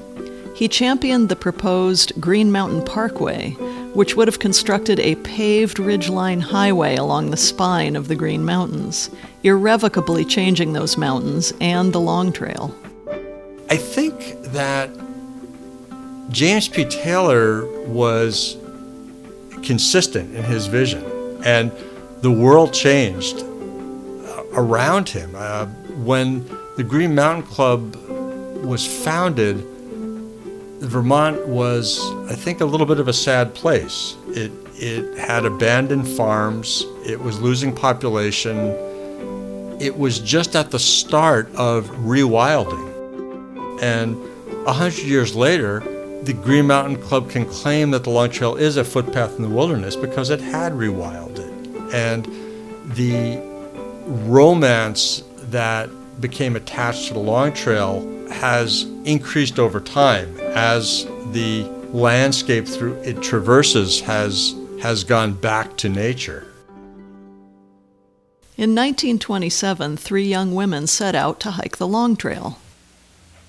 he 0.62 0.68
championed 0.68 1.28
the 1.28 1.36
proposed 1.36 2.14
Green 2.22 2.52
Mountain 2.52 2.84
Parkway, 2.84 3.52
which 3.94 4.16
would 4.16 4.28
have 4.28 4.38
constructed 4.40 5.00
a 5.00 5.16
paved 5.16 5.78
ridgeline 5.78 6.40
highway 6.40 6.96
along 6.96 7.32
the 7.32 7.38
spine 7.38 7.96
of 7.96 8.08
the 8.08 8.16
Green 8.16 8.46
Mountains, 8.46 9.10
irrevocably 9.42 10.24
changing 10.24 10.74
those 10.74 10.98
mountains 10.98 11.52
and 11.62 11.94
the 11.94 12.00
Long 12.00 12.32
Trail. 12.32 12.76
I 13.72 13.78
think 13.78 14.44
that 14.52 14.92
James 16.30 16.68
P. 16.68 16.86
Taylor 16.86 17.66
was 17.88 18.58
consistent 19.64 20.36
in 20.36 20.44
his 20.44 20.68
vision, 20.68 21.04
and 21.44 21.72
the 22.22 22.32
world 22.32 22.72
changed 22.72 23.44
around 24.54 25.10
him. 25.10 25.34
Uh, 25.36 25.66
when 26.04 26.46
the 26.78 26.84
Green 26.84 27.16
Mountain 27.16 27.44
Club 27.44 27.96
was 28.64 28.86
founded, 29.04 29.58
Vermont 30.82 31.48
was, 31.48 32.00
I 32.30 32.36
think, 32.36 32.62
a 32.62 32.66
little 32.66 32.88
bit 32.88 33.00
of 33.00 33.08
a 33.08 33.14
sad 33.14 33.54
place. 33.54 34.16
It, 34.30 34.52
it 34.76 35.18
had 35.18 35.46
abandoned 35.46 36.08
farms, 36.08 36.84
it 37.06 37.20
was 37.20 37.40
losing 37.40 37.74
population, 37.74 38.58
it 39.80 39.98
was 39.98 40.20
just 40.20 40.56
at 40.56 40.72
the 40.72 40.80
start 40.80 41.54
of 41.56 41.88
rewilding. 41.90 42.90
And 43.82 44.18
a 44.68 44.74
hundred 44.74 45.04
years 45.04 45.36
later, 45.36 45.80
the 46.24 46.34
Green 46.34 46.68
Mountain 46.68 47.02
Club 47.02 47.30
can 47.30 47.46
claim 47.46 47.92
that 47.92 48.04
the 48.04 48.12
Long 48.12 48.30
Trail 48.30 48.56
is 48.56 48.78
a 48.78 48.84
footpath 48.84 49.38
in 49.38 49.44
the 49.44 49.50
wilderness 49.50 49.96
because 49.96 50.30
it 50.30 50.40
had 50.40 50.74
rewilded. 50.74 51.50
And 51.94 52.26
the 52.96 53.51
romance 54.12 55.24
that 55.50 55.90
became 56.20 56.56
attached 56.56 57.08
to 57.08 57.14
the 57.14 57.20
Long 57.20 57.54
Trail 57.54 58.02
has 58.30 58.84
increased 59.06 59.60
over 59.60 59.80
time 59.80 60.38
as 60.54 61.06
the 61.32 61.64
landscape 61.94 62.68
through 62.68 62.94
it 63.02 63.22
traverses 63.22 64.00
has 64.02 64.56
has 64.82 65.04
gone 65.04 65.34
back 65.34 65.78
to 65.78 65.90
nature. 65.90 66.48
In 68.58 68.76
1927, 68.76 69.98
three 69.98 70.28
young 70.28 70.54
women 70.54 70.88
set 70.88 71.16
out 71.16 71.40
to 71.42 71.52
hike 71.52 71.78
the 71.78 71.88
Long 71.88 72.16
Trail. 72.16 72.58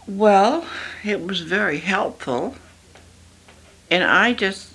Well, 0.06 0.66
it 1.04 1.26
was 1.26 1.40
very 1.40 1.78
helpful. 1.78 2.56
And 3.90 4.04
I 4.04 4.32
just 4.32 4.72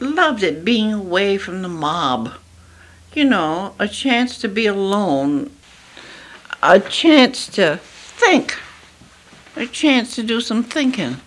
loved 0.00 0.42
it 0.42 0.64
being 0.64 0.92
away 0.92 1.38
from 1.38 1.62
the 1.62 1.68
mob. 1.68 2.32
You 3.14 3.24
know, 3.24 3.74
a 3.78 3.88
chance 3.88 4.38
to 4.38 4.48
be 4.48 4.66
alone, 4.66 5.50
a 6.62 6.80
chance 6.80 7.46
to 7.48 7.78
think, 7.82 8.58
a 9.54 9.66
chance 9.66 10.14
to 10.14 10.22
do 10.22 10.40
some 10.40 10.64
thinking. 10.64 11.18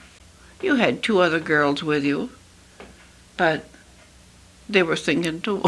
You 0.62 0.76
had 0.76 1.04
two 1.04 1.20
other 1.20 1.40
girls 1.40 1.84
with 1.84 2.04
you, 2.04 2.32
but 3.38 3.66
they 4.68 4.82
were 4.82 4.96
thinking 4.96 5.42
too, 5.42 5.64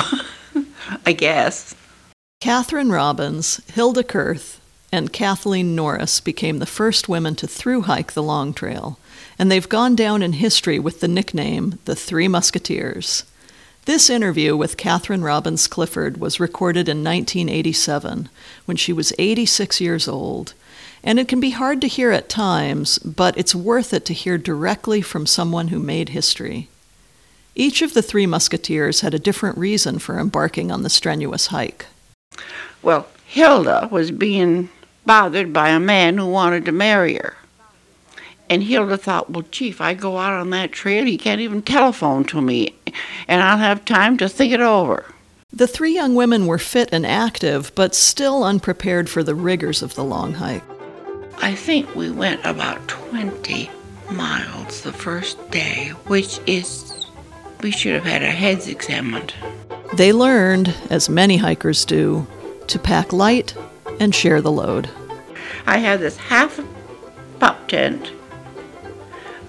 I 1.05 1.13
guess. 1.13 1.75
Catherine 2.41 2.91
Robbins, 2.91 3.61
Hilda 3.71 4.03
Kurth, 4.03 4.59
and 4.91 5.13
Kathleen 5.13 5.75
Norris 5.75 6.19
became 6.19 6.57
the 6.57 6.65
first 6.65 7.07
women 7.07 7.35
to 7.35 7.47
through 7.47 7.81
hike 7.81 8.13
the 8.13 8.23
Long 8.23 8.53
Trail, 8.53 8.97
and 9.37 9.51
they've 9.51 9.69
gone 9.69 9.95
down 9.95 10.23
in 10.23 10.33
history 10.33 10.79
with 10.79 10.99
the 10.99 11.07
nickname 11.07 11.77
the 11.85 11.95
Three 11.95 12.27
Musketeers. 12.27 13.23
This 13.87 14.09
interview 14.09 14.57
with 14.57 14.75
Catherine 14.75 15.23
Robbins 15.23 15.65
Clifford 15.65 16.17
was 16.17 16.41
recorded 16.41 16.89
in 16.89 17.05
1987 17.05 18.27
when 18.65 18.75
she 18.75 18.91
was 18.91 19.13
86 19.17 19.79
years 19.79 20.09
old, 20.09 20.53
and 21.05 21.17
it 21.17 21.29
can 21.29 21.39
be 21.39 21.51
hard 21.51 21.79
to 21.79 21.87
hear 21.87 22.11
at 22.11 22.27
times, 22.27 22.99
but 22.99 23.37
it's 23.37 23.55
worth 23.55 23.93
it 23.93 24.03
to 24.07 24.13
hear 24.13 24.37
directly 24.37 25.01
from 25.01 25.25
someone 25.25 25.69
who 25.69 25.79
made 25.79 26.09
history. 26.09 26.67
Each 27.55 27.81
of 27.81 27.93
the 27.93 28.01
three 28.01 28.25
musketeers 28.25 28.99
had 28.99 29.13
a 29.13 29.19
different 29.19 29.57
reason 29.57 29.99
for 29.99 30.19
embarking 30.19 30.69
on 30.69 30.83
the 30.83 30.89
strenuous 30.89 31.47
hike. 31.47 31.85
Well, 32.83 33.07
Hilda 33.25 33.87
was 33.89 34.11
being 34.11 34.67
bothered 35.05 35.53
by 35.53 35.69
a 35.69 35.79
man 35.79 36.17
who 36.17 36.27
wanted 36.27 36.65
to 36.65 36.73
marry 36.73 37.15
her. 37.15 37.37
And 38.49 38.63
Hilda 38.63 38.97
thought, 38.97 39.29
well, 39.29 39.45
if 39.51 39.81
I 39.81 39.93
go 39.93 40.17
out 40.17 40.33
on 40.33 40.51
that 40.51 40.71
trail, 40.71 41.05
he 41.05 41.17
can't 41.17 41.41
even 41.41 41.61
telephone 41.61 42.23
to 42.25 42.41
me, 42.41 42.73
and 43.27 43.41
I'll 43.41 43.57
have 43.57 43.83
time 43.83 44.17
to 44.17 44.29
think 44.29 44.53
it 44.53 44.61
over. 44.61 45.05
The 45.51 45.67
three 45.67 45.93
young 45.93 46.15
women 46.15 46.45
were 46.45 46.57
fit 46.57 46.89
and 46.91 47.05
active, 47.05 47.71
but 47.75 47.95
still 47.95 48.43
unprepared 48.43 49.09
for 49.09 49.23
the 49.23 49.35
rigors 49.35 49.81
of 49.81 49.95
the 49.95 50.03
long 50.03 50.35
hike. 50.35 50.63
I 51.41 51.55
think 51.55 51.93
we 51.95 52.09
went 52.09 52.45
about 52.45 52.87
20 52.87 53.69
miles 54.11 54.81
the 54.81 54.93
first 54.93 55.51
day, 55.51 55.89
which 56.07 56.39
is, 56.47 57.05
we 57.61 57.71
should 57.71 57.93
have 57.93 58.05
had 58.05 58.23
our 58.23 58.31
heads 58.31 58.67
examined. 58.67 59.33
They 59.93 60.13
learned, 60.13 60.73
as 60.89 61.09
many 61.09 61.37
hikers 61.37 61.85
do, 61.85 62.27
to 62.67 62.79
pack 62.79 63.13
light 63.13 63.55
and 63.99 64.13
share 64.13 64.41
the 64.41 64.51
load. 64.51 64.89
I 65.65 65.77
had 65.77 65.99
this 65.99 66.17
half 66.17 66.59
pup 67.39 67.67
tent. 67.67 68.11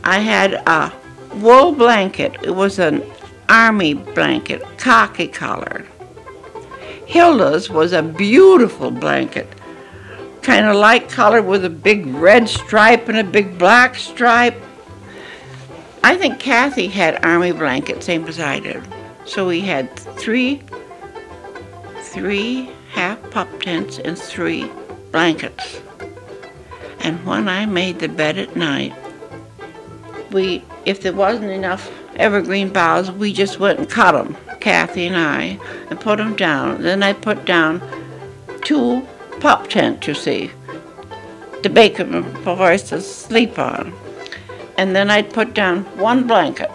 I 0.09 0.21
had 0.21 0.55
a 0.55 0.91
wool 1.35 1.73
blanket. 1.73 2.35
It 2.43 2.53
was 2.53 2.79
an 2.79 3.05
army 3.51 3.93
blanket, 3.93 4.63
khaki 4.79 5.29
colored. 5.29 5.87
Hilda's 7.05 7.69
was 7.69 7.93
a 7.93 8.03
beautiful 8.03 8.91
blanket, 8.91 9.47
kind 10.41 10.65
of 10.65 10.77
light 10.77 11.11
colored 11.11 11.43
with 11.43 11.63
a 11.67 11.71
big 11.71 12.07
red 12.07 12.49
stripe 12.49 13.11
and 13.11 13.19
a 13.19 13.23
big 13.23 13.59
black 13.59 13.97
stripe. 13.97 14.59
I 16.03 16.17
think 16.17 16.41
Kathy 16.41 16.89
had 16.89 17.23
army 17.23 17.53
blanket, 17.53 18.03
same 18.03 18.27
as 18.29 18.41
I 18.41 18.61
did. 18.61 18.83
So 19.27 19.47
we 19.47 19.61
had 19.61 19.95
three, 19.95 20.63
three 22.01 22.71
half 22.93 23.19
pup 23.31 23.61
tents 23.61 23.99
and 23.99 24.19
three 24.19 24.71
blankets. 25.13 25.83
And 27.01 27.23
when 27.27 27.47
I 27.47 27.67
made 27.67 27.99
the 27.99 28.09
bed 28.09 28.39
at 28.39 28.57
night, 28.57 28.95
we, 30.33 30.65
if 30.85 31.03
there 31.03 31.13
wasn't 31.13 31.51
enough 31.51 31.91
evergreen 32.17 32.71
boughs, 32.71 33.11
we 33.11 33.33
just 33.33 33.59
went 33.59 33.79
and 33.79 33.89
cut 33.89 34.13
them, 34.13 34.37
Kathy 34.61 35.07
and 35.07 35.17
I, 35.17 35.59
and 35.91 36.01
put 36.01 36.19
them 36.19 36.37
down. 36.37 36.83
Then 36.83 37.03
I 37.03 37.13
put 37.13 37.45
down 37.45 37.83
two 38.63 39.07
pup 39.41 39.69
tents, 39.69 40.07
you 40.07 40.15
see, 40.15 40.51
to 41.63 41.69
make 41.69 41.97
them 41.97 42.25
for 42.43 42.61
us 42.73 42.89
to 42.91 43.01
sleep 43.01 43.59
on. 43.59 43.93
And 44.77 44.95
then 44.95 45.11
I'd 45.11 45.33
put 45.33 45.55
down 45.55 45.85
one 45.99 46.27
blanket 46.27 46.71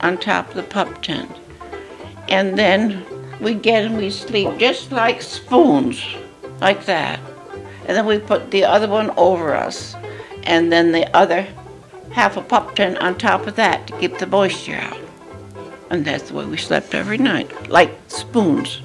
on 0.00 0.18
top 0.18 0.48
of 0.50 0.54
the 0.54 0.62
pup 0.62 1.02
tent. 1.02 1.30
And 2.28 2.58
then 2.58 3.04
we'd 3.40 3.62
get 3.62 3.84
and 3.84 3.96
we'd 3.96 4.10
sleep 4.10 4.58
just 4.58 4.92
like 4.92 5.20
spoons, 5.20 6.02
like 6.60 6.86
that. 6.86 7.20
And 7.86 7.96
then 7.96 8.06
we 8.06 8.18
put 8.18 8.50
the 8.50 8.64
other 8.64 8.88
one 8.88 9.10
over 9.16 9.54
us. 9.54 9.94
And 10.44 10.72
then 10.72 10.92
the 10.92 11.14
other 11.14 11.46
half 12.14 12.36
a 12.36 12.40
pup 12.40 12.76
tent 12.76 12.96
on 12.98 13.18
top 13.18 13.46
of 13.46 13.56
that 13.56 13.86
to 13.88 13.98
keep 13.98 14.18
the 14.18 14.26
moisture 14.26 14.76
out. 14.76 14.98
And 15.90 16.04
that's 16.04 16.28
the 16.28 16.34
way 16.34 16.44
we 16.46 16.56
slept 16.56 16.94
every 16.94 17.18
night, 17.18 17.68
like 17.68 17.98
spoons. 18.08 18.76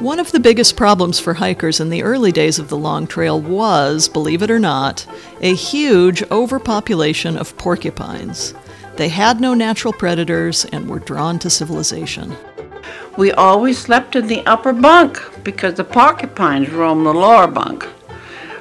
One 0.00 0.18
of 0.18 0.32
the 0.32 0.40
biggest 0.40 0.76
problems 0.76 1.20
for 1.20 1.34
hikers 1.34 1.78
in 1.78 1.88
the 1.88 2.02
early 2.02 2.32
days 2.32 2.58
of 2.58 2.68
the 2.68 2.76
Long 2.76 3.06
Trail 3.06 3.40
was, 3.40 4.08
believe 4.08 4.42
it 4.42 4.50
or 4.50 4.58
not, 4.58 5.06
a 5.40 5.54
huge 5.54 6.24
overpopulation 6.32 7.36
of 7.36 7.56
porcupines. 7.58 8.54
They 8.96 9.08
had 9.08 9.40
no 9.40 9.54
natural 9.54 9.92
predators 9.92 10.64
and 10.64 10.88
were 10.88 10.98
drawn 10.98 11.38
to 11.40 11.50
civilization. 11.50 12.36
We 13.16 13.30
always 13.30 13.78
slept 13.78 14.16
in 14.16 14.26
the 14.26 14.44
upper 14.46 14.72
bunk 14.72 15.22
because 15.44 15.74
the 15.74 15.84
porcupines 15.84 16.70
roamed 16.70 17.06
the 17.06 17.14
lower 17.14 17.46
bunk, 17.46 17.86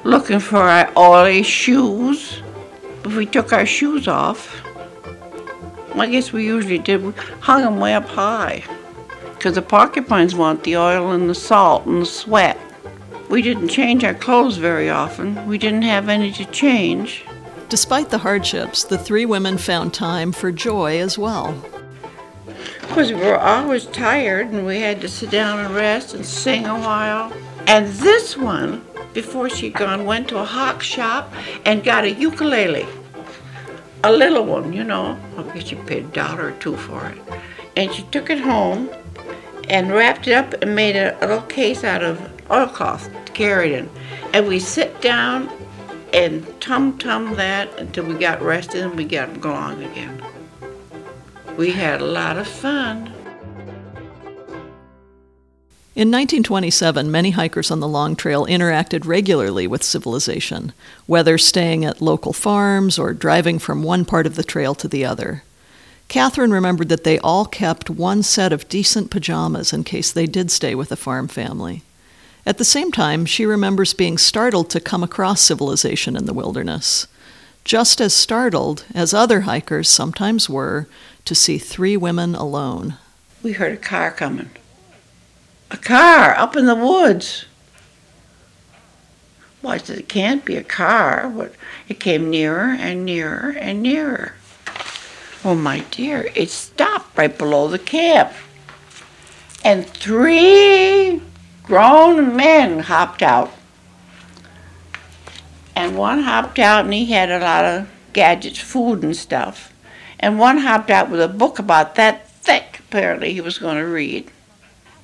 looking 0.03 0.39
for 0.39 0.57
our 0.57 0.91
oily 0.95 1.41
shoes. 1.41 2.43
If 3.05 3.15
we 3.15 3.25
took 3.25 3.51
our 3.51 3.65
shoes 3.65 4.07
off, 4.07 4.63
I 5.95 6.07
guess 6.09 6.33
we 6.33 6.45
usually 6.45 6.79
did, 6.79 7.03
we 7.03 7.13
hung 7.41 7.61
them 7.61 7.79
way 7.79 7.93
up 7.93 8.07
high 8.07 8.63
because 9.43 9.55
the 9.55 9.61
porcupines 9.61 10.33
want 10.33 10.63
the 10.63 10.77
oil 10.77 11.11
and 11.11 11.29
the 11.29 11.35
salt 11.35 11.85
and 11.85 12.01
the 12.01 12.05
sweat. 12.05 12.57
We 13.29 13.41
didn't 13.41 13.67
change 13.67 14.03
our 14.05 14.13
clothes 14.13 14.55
very 14.55 14.89
often. 14.89 15.45
We 15.47 15.57
didn't 15.57 15.81
have 15.81 16.07
any 16.07 16.31
to 16.31 16.45
change. 16.45 17.25
Despite 17.67 18.09
the 18.09 18.19
hardships, 18.19 18.85
the 18.85 18.97
three 18.97 19.25
women 19.25 19.57
found 19.57 19.93
time 19.93 20.31
for 20.31 20.51
joy 20.51 20.99
as 20.99 21.17
well. 21.17 21.61
Because 22.81 23.11
we 23.11 23.19
were 23.19 23.37
always 23.37 23.85
tired 23.87 24.47
and 24.47 24.65
we 24.65 24.79
had 24.79 25.01
to 25.01 25.09
sit 25.09 25.29
down 25.29 25.59
and 25.59 25.75
rest 25.75 26.13
and 26.13 26.25
sing 26.25 26.65
a 26.65 26.79
while. 26.79 27.33
And 27.67 27.87
this 27.87 28.37
one, 28.37 28.85
before 29.13 29.49
she'd 29.49 29.73
gone, 29.73 30.05
went 30.05 30.27
to 30.29 30.37
a 30.37 30.45
hawk 30.45 30.81
shop 30.81 31.31
and 31.65 31.83
got 31.83 32.03
a 32.03 32.11
ukulele. 32.11 32.87
A 34.03 34.11
little 34.11 34.45
one, 34.45 34.73
you 34.73 34.83
know. 34.83 35.17
I 35.37 35.43
guess 35.53 35.67
she 35.67 35.75
paid 35.75 36.05
a 36.05 36.07
dollar 36.07 36.47
or 36.47 36.51
two 36.53 36.75
for 36.75 37.07
it. 37.07 37.17
And 37.77 37.93
she 37.93 38.03
took 38.03 38.29
it 38.29 38.39
home 38.39 38.89
and 39.69 39.91
wrapped 39.91 40.27
it 40.27 40.33
up 40.33 40.53
and 40.61 40.75
made 40.75 40.95
a, 40.95 41.17
little 41.21 41.41
case 41.43 41.83
out 41.83 42.03
of 42.03 42.19
oilcloth 42.49 43.09
to 43.25 43.31
carry 43.31 43.73
it 43.73 43.79
in. 43.79 43.89
And 44.33 44.47
we 44.47 44.59
sit 44.59 44.99
down 45.01 45.49
and 46.11 46.45
tum 46.59 46.97
tum 46.97 47.35
that 47.35 47.79
until 47.79 48.05
we 48.05 48.15
got 48.15 48.41
rested 48.41 48.83
and 48.83 48.95
we 48.95 49.05
got 49.05 49.39
going 49.39 49.83
again. 49.83 50.21
We 51.57 51.71
had 51.71 52.01
a 52.01 52.05
lot 52.05 52.37
of 52.37 52.47
fun. 52.47 53.12
In 55.95 56.07
1927, 56.07 57.11
many 57.11 57.31
hikers 57.31 57.69
on 57.69 57.79
the 57.79 57.87
Long 57.87 58.15
Trail 58.15 58.47
interacted 58.47 59.05
regularly 59.05 59.67
with 59.67 59.83
civilization, 59.83 60.73
whether 61.05 61.37
staying 61.37 61.85
at 61.85 62.01
local 62.01 62.33
farms 62.33 62.97
or 62.97 63.13
driving 63.13 63.59
from 63.59 63.83
one 63.83 64.03
part 64.03 64.25
of 64.25 64.33
the 64.35 64.43
trail 64.43 64.73
to 64.73 64.87
the 64.87 65.05
other. 65.05 65.43
Catherine 66.07 66.51
remembered 66.51 66.89
that 66.89 67.03
they 67.03 67.19
all 67.19 67.45
kept 67.45 67.91
one 67.91 68.23
set 68.23 68.51
of 68.51 68.67
decent 68.69 69.11
pajamas 69.11 69.71
in 69.71 69.83
case 69.83 70.11
they 70.11 70.25
did 70.25 70.49
stay 70.49 70.73
with 70.73 70.91
a 70.91 70.95
farm 70.95 71.27
family. 71.27 71.83
At 72.43 72.57
the 72.57 72.65
same 72.65 72.91
time, 72.91 73.27
she 73.27 73.45
remembers 73.45 73.93
being 73.93 74.17
startled 74.17 74.71
to 74.71 74.79
come 74.79 75.03
across 75.03 75.41
civilization 75.41 76.15
in 76.15 76.25
the 76.25 76.33
wilderness. 76.33 77.05
Just 77.65 78.01
as 78.01 78.15
startled 78.15 78.83
as 78.95 79.13
other 79.13 79.41
hikers 79.41 79.89
sometimes 79.89 80.49
were 80.49 80.87
to 81.25 81.35
see 81.35 81.59
three 81.59 81.95
women 81.95 82.33
alone. 82.33 82.95
We 83.43 83.53
heard 83.53 83.73
a 83.73 83.77
car 83.77 84.09
coming. 84.09 84.49
A 85.73 85.77
car 85.77 86.37
up 86.37 86.55
in 86.55 86.67
the 86.67 86.75
woods. 86.75 87.45
Well, 89.63 89.73
I 89.73 89.77
said, 89.77 89.97
it 89.97 90.07
can't 90.07 90.45
be 90.45 90.55
a 90.55 90.63
car. 90.63 91.31
But 91.35 91.55
it 91.89 91.99
came 91.99 92.29
nearer 92.29 92.77
and 92.79 93.03
nearer 93.03 93.55
and 93.59 93.81
nearer. 93.81 94.35
Oh, 95.43 95.55
my 95.55 95.79
dear, 95.91 96.29
it 96.35 96.51
stopped 96.51 97.17
right 97.17 97.35
below 97.35 97.67
the 97.67 97.79
camp. 97.79 98.31
And 99.65 99.85
three 99.87 101.21
grown 101.63 102.35
men 102.35 102.79
hopped 102.79 103.23
out. 103.23 103.51
And 105.75 105.97
one 105.97 106.21
hopped 106.21 106.59
out 106.59 106.85
and 106.85 106.93
he 106.93 107.07
had 107.07 107.31
a 107.31 107.39
lot 107.39 107.65
of 107.65 107.89
gadgets, 108.13 108.59
food 108.59 109.03
and 109.03 109.15
stuff. 109.15 109.73
And 110.19 110.37
one 110.37 110.59
hopped 110.59 110.91
out 110.91 111.09
with 111.09 111.19
a 111.19 111.27
book 111.27 111.57
about 111.57 111.95
that 111.95 112.29
thick, 112.29 112.79
apparently, 112.87 113.33
he 113.33 113.41
was 113.41 113.57
going 113.57 113.77
to 113.77 113.85
read. 113.85 114.29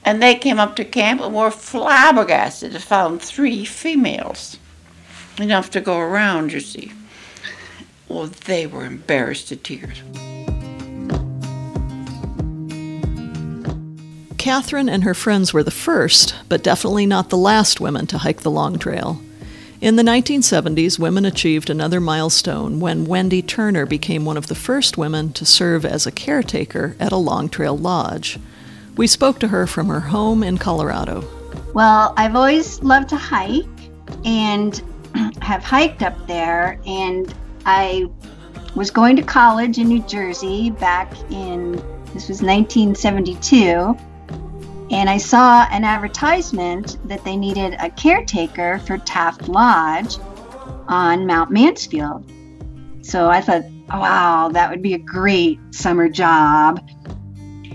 And 0.03 0.22
they 0.22 0.36
came 0.36 0.60
up 0.60 0.75
to 0.77 0.86
camp 0.86 1.22
and 1.22 1.36
were 1.36 1.51
flabbergasted 1.51 2.72
to 2.72 2.79
found 2.79 3.22
three 3.22 3.65
females. 3.65 4.58
Enough 5.39 5.70
to 5.72 5.82
go 5.82 6.00
around, 6.00 6.51
you 6.51 6.60
see. 6.60 6.91
Well, 8.08 8.27
they 8.27 8.65
were 8.65 8.86
embarrassed 8.86 9.50
to 9.50 9.56
tears. 9.56 10.01
Catherine 14.38 14.89
and 14.89 15.03
her 15.03 15.13
friends 15.13 15.53
were 15.53 15.63
the 15.63 15.70
first, 15.70 16.34
but 16.48 16.63
definitely 16.63 17.06
not 17.06 17.29
the 17.29 17.38
last 17.38 17.82
women 17.82 18.08
to 18.08 18.20
hike 18.20 18.41
the 18.41 18.50
Long 18.50 18.79
Trail. 18.79 19.22
In 19.82 19.96
the 19.96 20.03
1970s, 20.03 20.98
women 20.98 21.24
achieved 21.24 21.70
another 21.70 22.00
milestone 22.00 22.79
when 22.79 23.06
Wendy 23.06 23.41
Turner 23.41 23.86
became 23.86 24.25
one 24.25 24.38
of 24.38 24.48
the 24.48 24.56
first 24.56 24.98
women 24.98 25.32
to 25.34 25.46
serve 25.46 25.86
as 25.86 26.06
a 26.08 26.12
caretaker 26.12 26.96
at 27.00 27.12
a 27.12 27.18
Long 27.18 27.48
Trail 27.48 27.77
lodge. 27.77 28.39
We 29.00 29.08
spoke 29.08 29.39
to 29.39 29.48
her 29.48 29.65
from 29.65 29.88
her 29.88 30.01
home 30.01 30.44
in 30.44 30.58
Colorado. 30.58 31.24
Well, 31.74 32.13
I've 32.18 32.36
always 32.36 32.84
loved 32.84 33.08
to 33.10 33.15
hike 33.15 33.63
and 34.25 34.84
have 35.41 35.63
hiked 35.63 36.03
up 36.03 36.27
there, 36.27 36.77
and 36.86 37.34
I 37.65 38.10
was 38.75 38.91
going 38.91 39.15
to 39.15 39.22
college 39.22 39.77
in 39.77 39.88
New 39.88 40.03
Jersey 40.03 40.72
back 40.72 41.13
in 41.32 41.82
this 42.13 42.27
was 42.27 42.41
1972 42.41 43.96
and 44.91 45.10
I 45.10 45.18
saw 45.18 45.65
an 45.72 45.86
advertisement 45.86 46.98
that 47.08 47.24
they 47.24 47.38
needed 47.38 47.77
a 47.79 47.89
caretaker 47.91 48.79
for 48.79 48.98
Taft 48.98 49.48
Lodge 49.48 50.18
on 50.89 51.25
Mount 51.25 51.51
Mansfield. 51.51 52.29
So 53.01 53.29
I 53.29 53.39
thought, 53.39 53.63
wow, 53.88 54.50
that 54.51 54.70
would 54.70 54.82
be 54.82 54.94
a 54.94 55.00
great 55.00 55.58
summer 55.72 56.10
job. 56.10 56.82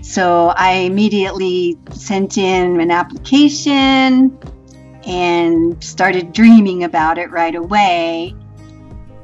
So 0.05 0.53
I 0.55 0.73
immediately 0.73 1.79
sent 1.91 2.37
in 2.37 2.79
an 2.79 2.91
application 2.91 4.37
and 5.03 5.83
started 5.83 6.31
dreaming 6.31 6.83
about 6.83 7.17
it 7.17 7.31
right 7.31 7.55
away. 7.55 8.35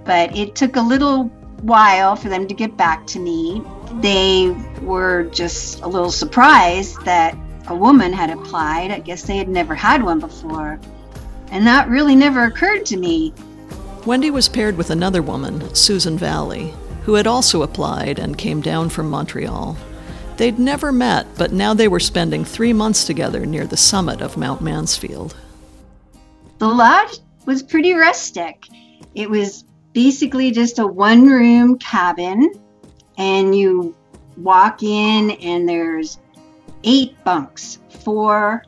But 0.05 0.35
it 0.35 0.55
took 0.55 0.77
a 0.77 0.81
little 0.81 1.25
while 1.61 2.15
for 2.15 2.29
them 2.29 2.47
to 2.47 2.55
get 2.55 2.77
back 2.77 3.05
to 3.07 3.19
me. 3.19 3.61
They 3.99 4.49
were 4.81 5.25
just 5.25 5.81
a 5.81 5.87
little 5.87 6.09
surprised 6.09 7.05
that 7.05 7.37
a 7.67 7.75
woman 7.75 8.11
had 8.11 8.31
applied. 8.31 8.89
I 8.89 8.99
guess 8.99 9.21
they 9.21 9.37
had 9.37 9.49
never 9.49 9.75
had 9.75 10.01
one 10.01 10.19
before. 10.19 10.79
And 11.51 11.65
that 11.67 11.89
really 11.89 12.15
never 12.15 12.45
occurred 12.45 12.87
to 12.87 12.97
me. 12.97 13.35
Wendy 14.07 14.31
was 14.31 14.49
paired 14.49 14.77
with 14.77 14.89
another 14.89 15.21
woman, 15.21 15.75
Susan 15.75 16.17
Valley, 16.17 16.73
who 17.03 17.13
had 17.13 17.27
also 17.27 17.61
applied 17.61 18.17
and 18.17 18.35
came 18.35 18.61
down 18.61 18.89
from 18.89 19.11
Montreal. 19.11 19.77
They'd 20.41 20.57
never 20.57 20.91
met, 20.91 21.27
but 21.37 21.53
now 21.53 21.75
they 21.75 21.87
were 21.87 21.99
spending 21.99 22.43
three 22.43 22.73
months 22.73 23.05
together 23.05 23.45
near 23.45 23.67
the 23.67 23.77
summit 23.77 24.21
of 24.21 24.37
Mount 24.37 24.59
Mansfield. 24.59 25.35
The 26.57 26.67
lodge 26.67 27.19
was 27.45 27.61
pretty 27.61 27.93
rustic. 27.93 28.65
It 29.13 29.29
was 29.29 29.65
basically 29.93 30.49
just 30.49 30.79
a 30.79 30.87
one 30.87 31.27
room 31.27 31.77
cabin, 31.77 32.53
and 33.19 33.55
you 33.55 33.95
walk 34.35 34.81
in, 34.81 35.29
and 35.29 35.69
there's 35.69 36.17
eight 36.85 37.23
bunks, 37.23 37.77
four 38.03 38.65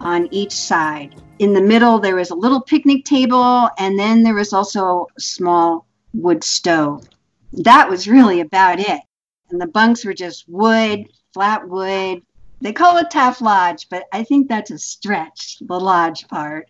on 0.00 0.26
each 0.32 0.50
side. 0.50 1.22
In 1.38 1.52
the 1.52 1.62
middle, 1.62 2.00
there 2.00 2.16
was 2.16 2.30
a 2.30 2.34
little 2.34 2.62
picnic 2.62 3.04
table, 3.04 3.70
and 3.78 3.96
then 3.96 4.24
there 4.24 4.34
was 4.34 4.52
also 4.52 5.06
a 5.16 5.20
small 5.20 5.86
wood 6.14 6.42
stove. 6.42 7.08
That 7.52 7.88
was 7.88 8.08
really 8.08 8.40
about 8.40 8.80
it. 8.80 9.02
And 9.50 9.60
the 9.60 9.66
bunks 9.66 10.04
were 10.04 10.14
just 10.14 10.48
wood, 10.48 11.06
flat 11.32 11.68
wood. 11.68 12.22
They 12.60 12.72
call 12.72 12.96
it 12.96 13.10
Taft 13.10 13.40
Lodge, 13.42 13.88
but 13.88 14.04
I 14.12 14.24
think 14.24 14.48
that's 14.48 14.70
a 14.70 14.78
stretch, 14.78 15.58
the 15.60 15.78
lodge 15.78 16.26
part. 16.28 16.68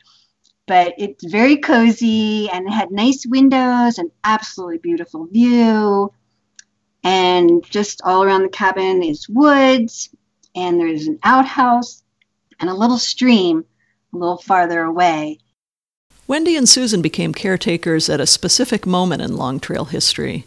But 0.67 0.95
it's 0.99 1.25
very 1.25 1.57
cozy 1.57 2.51
and 2.51 2.67
it 2.67 2.73
had 2.73 2.91
nice 2.91 3.25
windows 3.25 3.99
and 3.99 4.11
absolutely 4.25 4.79
beautiful 4.79 5.27
view. 5.27 6.13
And 7.05 7.65
just 7.71 8.03
all 8.03 8.25
around 8.25 8.43
the 8.43 8.49
cabin 8.49 9.03
is 9.03 9.29
woods 9.29 10.11
and 10.57 10.81
there's 10.81 11.07
an 11.07 11.21
outhouse 11.23 12.03
and 12.59 12.69
a 12.69 12.75
little 12.75 12.99
stream 12.99 13.65
a 14.13 14.19
little 14.19 14.39
farther 14.39 14.83
away. 14.83 15.39
Wendy 16.27 16.57
and 16.57 16.69
Susan 16.69 17.03
became 17.03 17.33
caretakers 17.33 18.09
at 18.09 18.21
a 18.21 18.27
specific 18.27 18.87
moment 18.87 19.23
in 19.23 19.37
Long 19.37 19.61
Trail 19.61 19.85
history. 19.85 20.45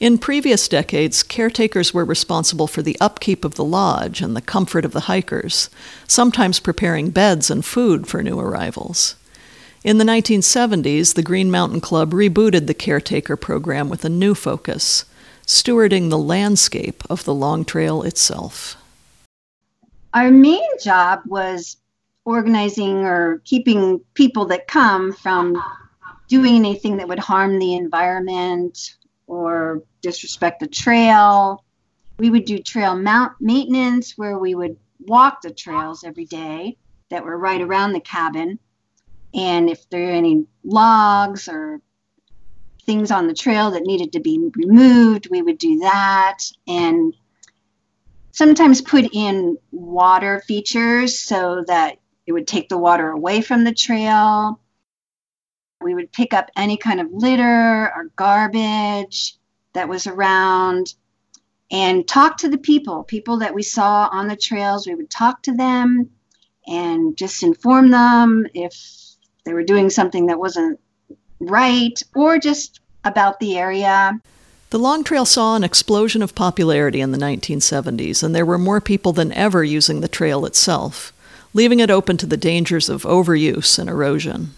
In 0.00 0.16
previous 0.16 0.66
decades, 0.66 1.22
caretakers 1.22 1.92
were 1.92 2.06
responsible 2.06 2.66
for 2.66 2.80
the 2.80 2.96
upkeep 3.02 3.44
of 3.44 3.56
the 3.56 3.64
lodge 3.64 4.22
and 4.22 4.34
the 4.34 4.40
comfort 4.40 4.86
of 4.86 4.92
the 4.92 5.00
hikers, 5.00 5.68
sometimes 6.06 6.58
preparing 6.58 7.10
beds 7.10 7.50
and 7.50 7.62
food 7.62 8.06
for 8.06 8.22
new 8.22 8.40
arrivals. 8.40 9.16
In 9.84 9.98
the 9.98 10.04
1970s, 10.04 11.14
the 11.14 11.22
Green 11.22 11.50
Mountain 11.50 11.82
Club 11.82 12.12
rebooted 12.14 12.66
the 12.66 12.72
caretaker 12.72 13.36
program 13.36 13.90
with 13.90 14.02
a 14.02 14.08
new 14.08 14.34
focus 14.34 15.04
stewarding 15.46 16.08
the 16.08 16.18
landscape 16.18 17.02
of 17.10 17.24
the 17.24 17.34
Long 17.34 17.62
Trail 17.62 18.02
itself. 18.02 18.76
Our 20.14 20.30
main 20.30 20.66
job 20.82 21.20
was 21.26 21.76
organizing 22.24 23.04
or 23.04 23.42
keeping 23.44 24.00
people 24.14 24.46
that 24.46 24.66
come 24.66 25.12
from 25.12 25.62
doing 26.28 26.54
anything 26.54 26.96
that 26.96 27.08
would 27.08 27.18
harm 27.18 27.58
the 27.58 27.74
environment 27.74 28.94
or 29.30 29.84
disrespect 30.02 30.58
the 30.58 30.66
trail. 30.66 31.64
We 32.18 32.30
would 32.30 32.44
do 32.44 32.58
trail 32.58 32.96
mount 32.96 33.34
maintenance 33.40 34.18
where 34.18 34.38
we 34.38 34.56
would 34.56 34.76
walk 35.06 35.40
the 35.40 35.50
trails 35.50 36.02
every 36.02 36.24
day 36.24 36.76
that 37.10 37.24
were 37.24 37.38
right 37.38 37.60
around 37.60 37.92
the 37.92 38.00
cabin. 38.00 38.58
And 39.32 39.70
if 39.70 39.88
there 39.88 40.08
are 40.08 40.12
any 40.12 40.46
logs 40.64 41.48
or 41.48 41.80
things 42.84 43.12
on 43.12 43.28
the 43.28 43.34
trail 43.34 43.70
that 43.70 43.84
needed 43.84 44.12
to 44.12 44.20
be 44.20 44.50
removed, 44.56 45.28
we 45.30 45.42
would 45.42 45.58
do 45.58 45.78
that. 45.78 46.38
And 46.66 47.14
sometimes 48.32 48.82
put 48.82 49.14
in 49.14 49.56
water 49.70 50.40
features 50.40 51.20
so 51.20 51.62
that 51.68 51.98
it 52.26 52.32
would 52.32 52.48
take 52.48 52.68
the 52.68 52.78
water 52.78 53.10
away 53.10 53.42
from 53.42 53.62
the 53.62 53.74
trail. 53.74 54.58
We 55.82 55.94
would 55.94 56.12
pick 56.12 56.34
up 56.34 56.50
any 56.56 56.76
kind 56.76 57.00
of 57.00 57.12
litter 57.12 57.92
or 57.94 58.10
garbage 58.16 59.36
that 59.72 59.88
was 59.88 60.06
around 60.06 60.94
and 61.70 62.06
talk 62.06 62.38
to 62.38 62.48
the 62.48 62.58
people, 62.58 63.04
people 63.04 63.38
that 63.38 63.54
we 63.54 63.62
saw 63.62 64.08
on 64.12 64.28
the 64.28 64.36
trails. 64.36 64.86
We 64.86 64.94
would 64.94 65.10
talk 65.10 65.42
to 65.44 65.52
them 65.52 66.10
and 66.66 67.16
just 67.16 67.42
inform 67.42 67.90
them 67.90 68.46
if 68.54 68.74
they 69.44 69.54
were 69.54 69.62
doing 69.62 69.88
something 69.88 70.26
that 70.26 70.38
wasn't 70.38 70.78
right 71.38 72.00
or 72.14 72.38
just 72.38 72.80
about 73.04 73.40
the 73.40 73.56
area. 73.56 74.20
The 74.70 74.78
Long 74.78 75.02
Trail 75.02 75.24
saw 75.24 75.56
an 75.56 75.64
explosion 75.64 76.22
of 76.22 76.34
popularity 76.34 77.00
in 77.00 77.10
the 77.10 77.18
1970s, 77.18 78.22
and 78.22 78.34
there 78.34 78.46
were 78.46 78.58
more 78.58 78.80
people 78.80 79.12
than 79.12 79.32
ever 79.32 79.64
using 79.64 80.00
the 80.00 80.08
trail 80.08 80.44
itself, 80.46 81.12
leaving 81.54 81.80
it 81.80 81.90
open 81.90 82.16
to 82.18 82.26
the 82.26 82.36
dangers 82.36 82.88
of 82.88 83.02
overuse 83.02 83.78
and 83.78 83.88
erosion. 83.88 84.54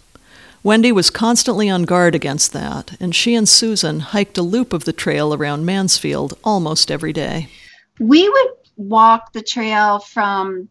Wendy 0.63 0.93
was 0.93 1.09
constantly 1.09 1.69
on 1.69 1.83
guard 1.83 2.15
against 2.15 2.53
that, 2.53 2.95
and 3.01 3.13
she 3.13 3.35
and 3.35 3.49
Susan 3.49 3.99
hiked 3.99 4.37
a 4.37 4.41
loop 4.41 4.71
of 4.71 4.85
the 4.85 4.93
trail 4.93 5.33
around 5.33 5.65
Mansfield 5.65 6.37
almost 6.41 6.89
every 6.89 7.11
day. 7.11 7.49
We 7.99 8.29
would 8.29 8.47
walk 8.77 9.33
the 9.33 9.41
trail 9.41 9.99
from 9.99 10.69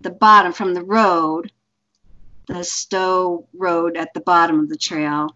the 0.00 0.10
bottom, 0.10 0.52
from 0.52 0.74
the 0.74 0.82
road, 0.82 1.52
the 2.48 2.64
Stowe 2.64 3.46
Road 3.54 3.96
at 3.96 4.12
the 4.14 4.20
bottom 4.20 4.58
of 4.58 4.68
the 4.68 4.76
trail, 4.76 5.32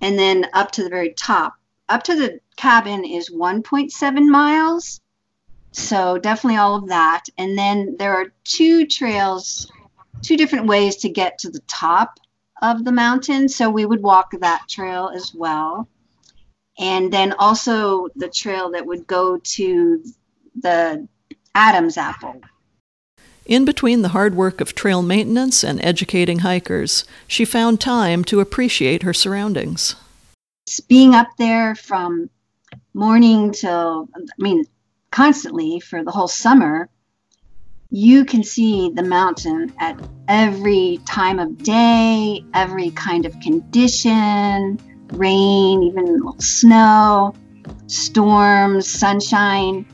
and 0.00 0.18
then 0.18 0.48
up 0.52 0.72
to 0.72 0.82
the 0.82 0.90
very 0.90 1.14
top. 1.14 1.54
Up 1.88 2.02
to 2.04 2.16
the 2.16 2.40
cabin 2.56 3.04
is 3.04 3.30
1.7 3.30 4.26
miles. 4.26 5.00
So 5.70 6.18
definitely 6.18 6.56
all 6.56 6.74
of 6.76 6.88
that. 6.88 7.24
And 7.38 7.56
then 7.56 7.94
there 7.98 8.14
are 8.14 8.32
two 8.44 8.86
trails, 8.86 9.70
two 10.22 10.36
different 10.36 10.66
ways 10.66 10.96
to 10.96 11.08
get 11.08 11.38
to 11.40 11.50
the 11.50 11.60
top 11.68 12.18
of 12.62 12.84
the 12.84 12.92
mountain. 12.92 13.48
So 13.48 13.70
we 13.70 13.86
would 13.86 14.02
walk 14.02 14.32
that 14.40 14.68
trail 14.68 15.10
as 15.14 15.34
well. 15.34 15.88
And 16.78 17.12
then 17.12 17.32
also 17.38 18.08
the 18.16 18.28
trail 18.28 18.70
that 18.72 18.86
would 18.86 19.06
go 19.06 19.38
to 19.38 20.04
the 20.60 21.08
Adam's 21.54 21.96
Apple. 21.96 22.40
In 23.46 23.64
between 23.64 24.02
the 24.02 24.08
hard 24.08 24.34
work 24.34 24.60
of 24.60 24.74
trail 24.74 25.02
maintenance 25.02 25.62
and 25.62 25.84
educating 25.84 26.40
hikers, 26.40 27.04
she 27.28 27.44
found 27.44 27.80
time 27.80 28.24
to 28.24 28.40
appreciate 28.40 29.02
her 29.02 29.12
surroundings. 29.12 29.96
Being 30.88 31.14
up 31.14 31.28
there 31.36 31.74
from 31.74 32.30
morning 32.94 33.52
till, 33.52 34.08
I 34.16 34.20
mean, 34.38 34.64
constantly 35.10 35.78
for 35.78 36.02
the 36.02 36.10
whole 36.10 36.28
summer, 36.28 36.88
you 37.94 38.24
can 38.24 38.42
see 38.42 38.90
the 38.90 39.04
mountain 39.04 39.72
at 39.78 39.96
every 40.26 40.98
time 41.06 41.38
of 41.38 41.56
day, 41.62 42.44
every 42.52 42.90
kind 42.90 43.24
of 43.24 43.38
condition 43.38 44.80
rain, 45.12 45.80
even 45.84 46.20
snow, 46.40 47.32
storms, 47.86 48.88
sunshine. 48.88 49.86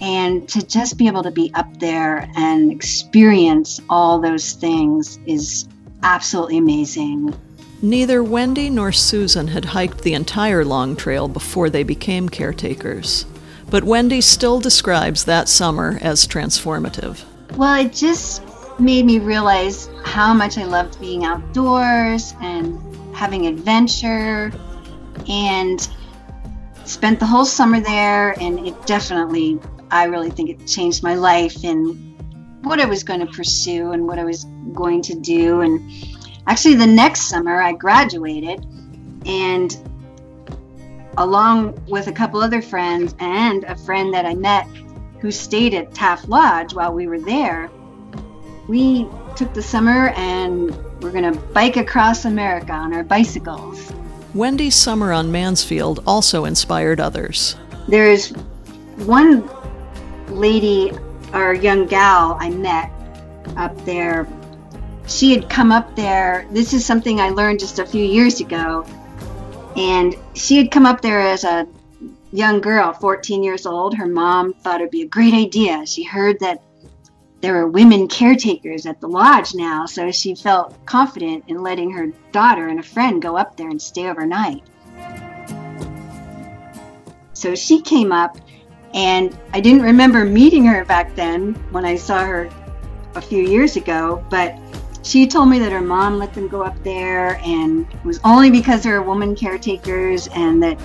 And 0.00 0.48
to 0.48 0.66
just 0.66 0.96
be 0.96 1.08
able 1.08 1.22
to 1.24 1.30
be 1.30 1.50
up 1.52 1.78
there 1.78 2.26
and 2.36 2.72
experience 2.72 3.82
all 3.90 4.18
those 4.18 4.52
things 4.52 5.18
is 5.26 5.68
absolutely 6.02 6.56
amazing. 6.56 7.34
Neither 7.82 8.22
Wendy 8.22 8.70
nor 8.70 8.92
Susan 8.92 9.48
had 9.48 9.66
hiked 9.66 10.02
the 10.02 10.14
entire 10.14 10.64
long 10.64 10.96
trail 10.96 11.28
before 11.28 11.68
they 11.68 11.82
became 11.82 12.30
caretakers. 12.30 13.26
But 13.70 13.84
Wendy 13.84 14.20
still 14.20 14.60
describes 14.60 15.24
that 15.24 15.48
summer 15.48 15.98
as 16.00 16.26
transformative. 16.26 17.24
Well, 17.56 17.84
it 17.84 17.92
just 17.92 18.42
made 18.78 19.06
me 19.06 19.18
realize 19.18 19.88
how 20.04 20.34
much 20.34 20.58
I 20.58 20.64
loved 20.64 21.00
being 21.00 21.24
outdoors 21.24 22.34
and 22.40 22.78
having 23.14 23.46
adventure 23.46 24.52
and 25.28 25.88
spent 26.84 27.18
the 27.18 27.26
whole 27.26 27.44
summer 27.44 27.80
there 27.80 28.38
and 28.40 28.66
it 28.66 28.86
definitely 28.86 29.58
I 29.90 30.04
really 30.04 30.30
think 30.30 30.50
it 30.50 30.66
changed 30.66 31.02
my 31.02 31.14
life 31.14 31.64
and 31.64 32.14
what 32.64 32.80
I 32.80 32.84
was 32.84 33.02
going 33.02 33.20
to 33.20 33.26
pursue 33.26 33.92
and 33.92 34.06
what 34.06 34.18
I 34.18 34.24
was 34.24 34.44
going 34.74 35.02
to 35.02 35.14
do 35.14 35.62
and 35.62 35.80
actually 36.46 36.74
the 36.74 36.86
next 36.86 37.22
summer 37.22 37.60
I 37.60 37.72
graduated 37.72 38.64
and 39.24 39.76
along 41.18 41.80
with 41.88 42.06
a 42.08 42.12
couple 42.12 42.40
other 42.40 42.62
friends 42.62 43.14
and 43.18 43.64
a 43.64 43.76
friend 43.76 44.12
that 44.14 44.26
I 44.26 44.34
met 44.34 44.66
who 45.20 45.30
stayed 45.30 45.74
at 45.74 45.94
Taft 45.94 46.28
Lodge 46.28 46.74
while 46.74 46.92
we 46.92 47.06
were 47.06 47.20
there, 47.20 47.70
we 48.68 49.08
took 49.34 49.52
the 49.54 49.62
summer 49.62 50.08
and 50.10 50.74
we're 51.02 51.12
going 51.12 51.32
to 51.32 51.38
bike 51.52 51.76
across 51.76 52.24
America 52.24 52.72
on 52.72 52.92
our 52.92 53.04
bicycles. 53.04 53.92
Wendy's 54.34 54.74
summer 54.74 55.12
on 55.12 55.32
Mansfield 55.32 56.02
also 56.06 56.44
inspired 56.44 57.00
others. 57.00 57.56
There's 57.88 58.30
one 59.06 59.48
lady 60.28 60.92
or 61.32 61.54
young 61.54 61.86
gal 61.86 62.36
I 62.40 62.50
met 62.50 62.90
up 63.56 63.82
there. 63.84 64.26
She 65.06 65.30
had 65.30 65.48
come 65.48 65.72
up 65.72 65.94
there. 65.96 66.46
This 66.50 66.72
is 66.74 66.84
something 66.84 67.20
I 67.20 67.30
learned 67.30 67.60
just 67.60 67.78
a 67.78 67.86
few 67.86 68.04
years 68.04 68.40
ago 68.40 68.84
and 69.76 70.16
she 70.36 70.58
had 70.58 70.70
come 70.70 70.86
up 70.86 71.00
there 71.00 71.20
as 71.20 71.44
a 71.44 71.66
young 72.32 72.60
girl, 72.60 72.92
14 72.92 73.42
years 73.42 73.66
old. 73.66 73.96
Her 73.96 74.06
mom 74.06 74.52
thought 74.52 74.80
it'd 74.80 74.90
be 74.90 75.02
a 75.02 75.08
great 75.08 75.34
idea. 75.34 75.86
She 75.86 76.04
heard 76.04 76.38
that 76.40 76.62
there 77.40 77.54
were 77.54 77.68
women 77.68 78.06
caretakers 78.06 78.86
at 78.86 79.00
the 79.00 79.08
lodge 79.08 79.54
now, 79.54 79.86
so 79.86 80.10
she 80.10 80.34
felt 80.34 80.74
confident 80.84 81.44
in 81.48 81.62
letting 81.62 81.90
her 81.90 82.08
daughter 82.32 82.68
and 82.68 82.80
a 82.80 82.82
friend 82.82 83.22
go 83.22 83.36
up 83.36 83.56
there 83.56 83.68
and 83.68 83.80
stay 83.80 84.08
overnight. 84.08 84.62
So 87.32 87.54
she 87.54 87.80
came 87.80 88.12
up, 88.12 88.38
and 88.94 89.36
I 89.52 89.60
didn't 89.60 89.82
remember 89.82 90.24
meeting 90.24 90.64
her 90.66 90.84
back 90.84 91.14
then 91.14 91.54
when 91.70 91.84
I 91.84 91.96
saw 91.96 92.24
her 92.24 92.50
a 93.14 93.20
few 93.20 93.42
years 93.42 93.76
ago, 93.76 94.24
but 94.30 94.54
she 95.06 95.24
told 95.26 95.48
me 95.48 95.60
that 95.60 95.70
her 95.70 95.80
mom 95.80 96.18
let 96.18 96.34
them 96.34 96.48
go 96.48 96.62
up 96.62 96.82
there 96.82 97.36
and 97.44 97.86
it 97.92 98.04
was 98.04 98.18
only 98.24 98.50
because 98.50 98.82
they 98.82 98.90
were 98.90 99.02
woman 99.02 99.36
caretakers 99.36 100.26
and 100.34 100.60
that 100.60 100.80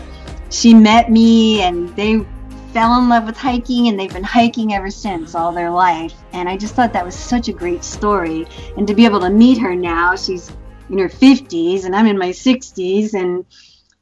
she 0.51 0.75
met 0.75 1.09
me 1.09 1.61
and 1.63 1.89
they 1.95 2.23
fell 2.71 2.99
in 2.99 3.09
love 3.09 3.25
with 3.25 3.35
hiking 3.35 3.87
and 3.87 3.99
they've 3.99 4.13
been 4.13 4.23
hiking 4.23 4.73
ever 4.73 4.91
since 4.91 5.33
all 5.33 5.51
their 5.51 5.71
life. 5.71 6.13
And 6.33 6.47
i 6.47 6.55
just 6.55 6.75
thought 6.75 6.93
that 6.93 7.03
was 7.03 7.15
such 7.15 7.47
a 7.47 7.53
great 7.53 7.83
story. 7.83 8.45
And 8.77 8.87
to 8.87 8.93
be 8.93 9.05
able 9.05 9.19
to 9.21 9.29
meet 9.31 9.57
her 9.57 9.75
now 9.75 10.15
she's 10.15 10.51
in 10.91 10.99
her 10.99 11.09
50s 11.09 11.85
and 11.85 11.95
i'm 11.95 12.05
in 12.05 12.17
my 12.17 12.29
60s 12.29 13.13
and 13.13 13.45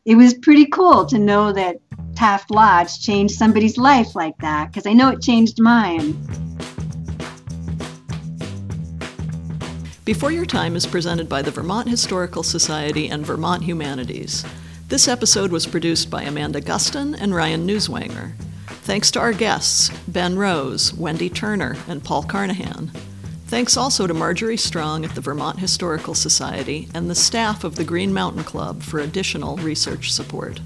it 0.05 0.15
was 0.15 0.33
pretty 0.33 0.65
cool 0.65 1.05
to 1.05 1.19
know 1.19 1.53
that 1.53 1.77
taft 2.15 2.49
lodge 2.49 2.99
changed 2.99 3.35
somebody's 3.35 3.77
life 3.77 4.15
like 4.15 4.35
that 4.39 4.71
because 4.71 4.87
i 4.87 4.93
know 4.93 5.09
it 5.09 5.21
changed 5.21 5.61
mine 5.61 6.17
Before 10.09 10.31
Your 10.31 10.47
Time 10.47 10.75
is 10.75 10.87
presented 10.87 11.29
by 11.29 11.43
the 11.43 11.51
Vermont 11.51 11.87
Historical 11.87 12.41
Society 12.41 13.09
and 13.09 13.23
Vermont 13.23 13.63
Humanities. 13.63 14.43
This 14.87 15.07
episode 15.07 15.51
was 15.51 15.67
produced 15.67 16.09
by 16.09 16.23
Amanda 16.23 16.61
Gustin 16.61 17.13
and 17.21 17.35
Ryan 17.35 17.67
Newswanger. 17.67 18.33
Thanks 18.81 19.11
to 19.11 19.19
our 19.19 19.33
guests, 19.33 19.91
Ben 20.07 20.35
Rose, 20.35 20.95
Wendy 20.95 21.29
Turner, 21.29 21.77
and 21.87 22.03
Paul 22.03 22.23
Carnahan. 22.23 22.87
Thanks 23.45 23.77
also 23.77 24.07
to 24.07 24.15
Marjorie 24.15 24.57
Strong 24.57 25.05
at 25.05 25.13
the 25.13 25.21
Vermont 25.21 25.59
Historical 25.59 26.15
Society 26.15 26.89
and 26.95 27.07
the 27.07 27.13
staff 27.13 27.63
of 27.63 27.75
the 27.75 27.83
Green 27.83 28.11
Mountain 28.11 28.45
Club 28.45 28.81
for 28.81 28.99
additional 28.99 29.57
research 29.57 30.11
support. 30.11 30.59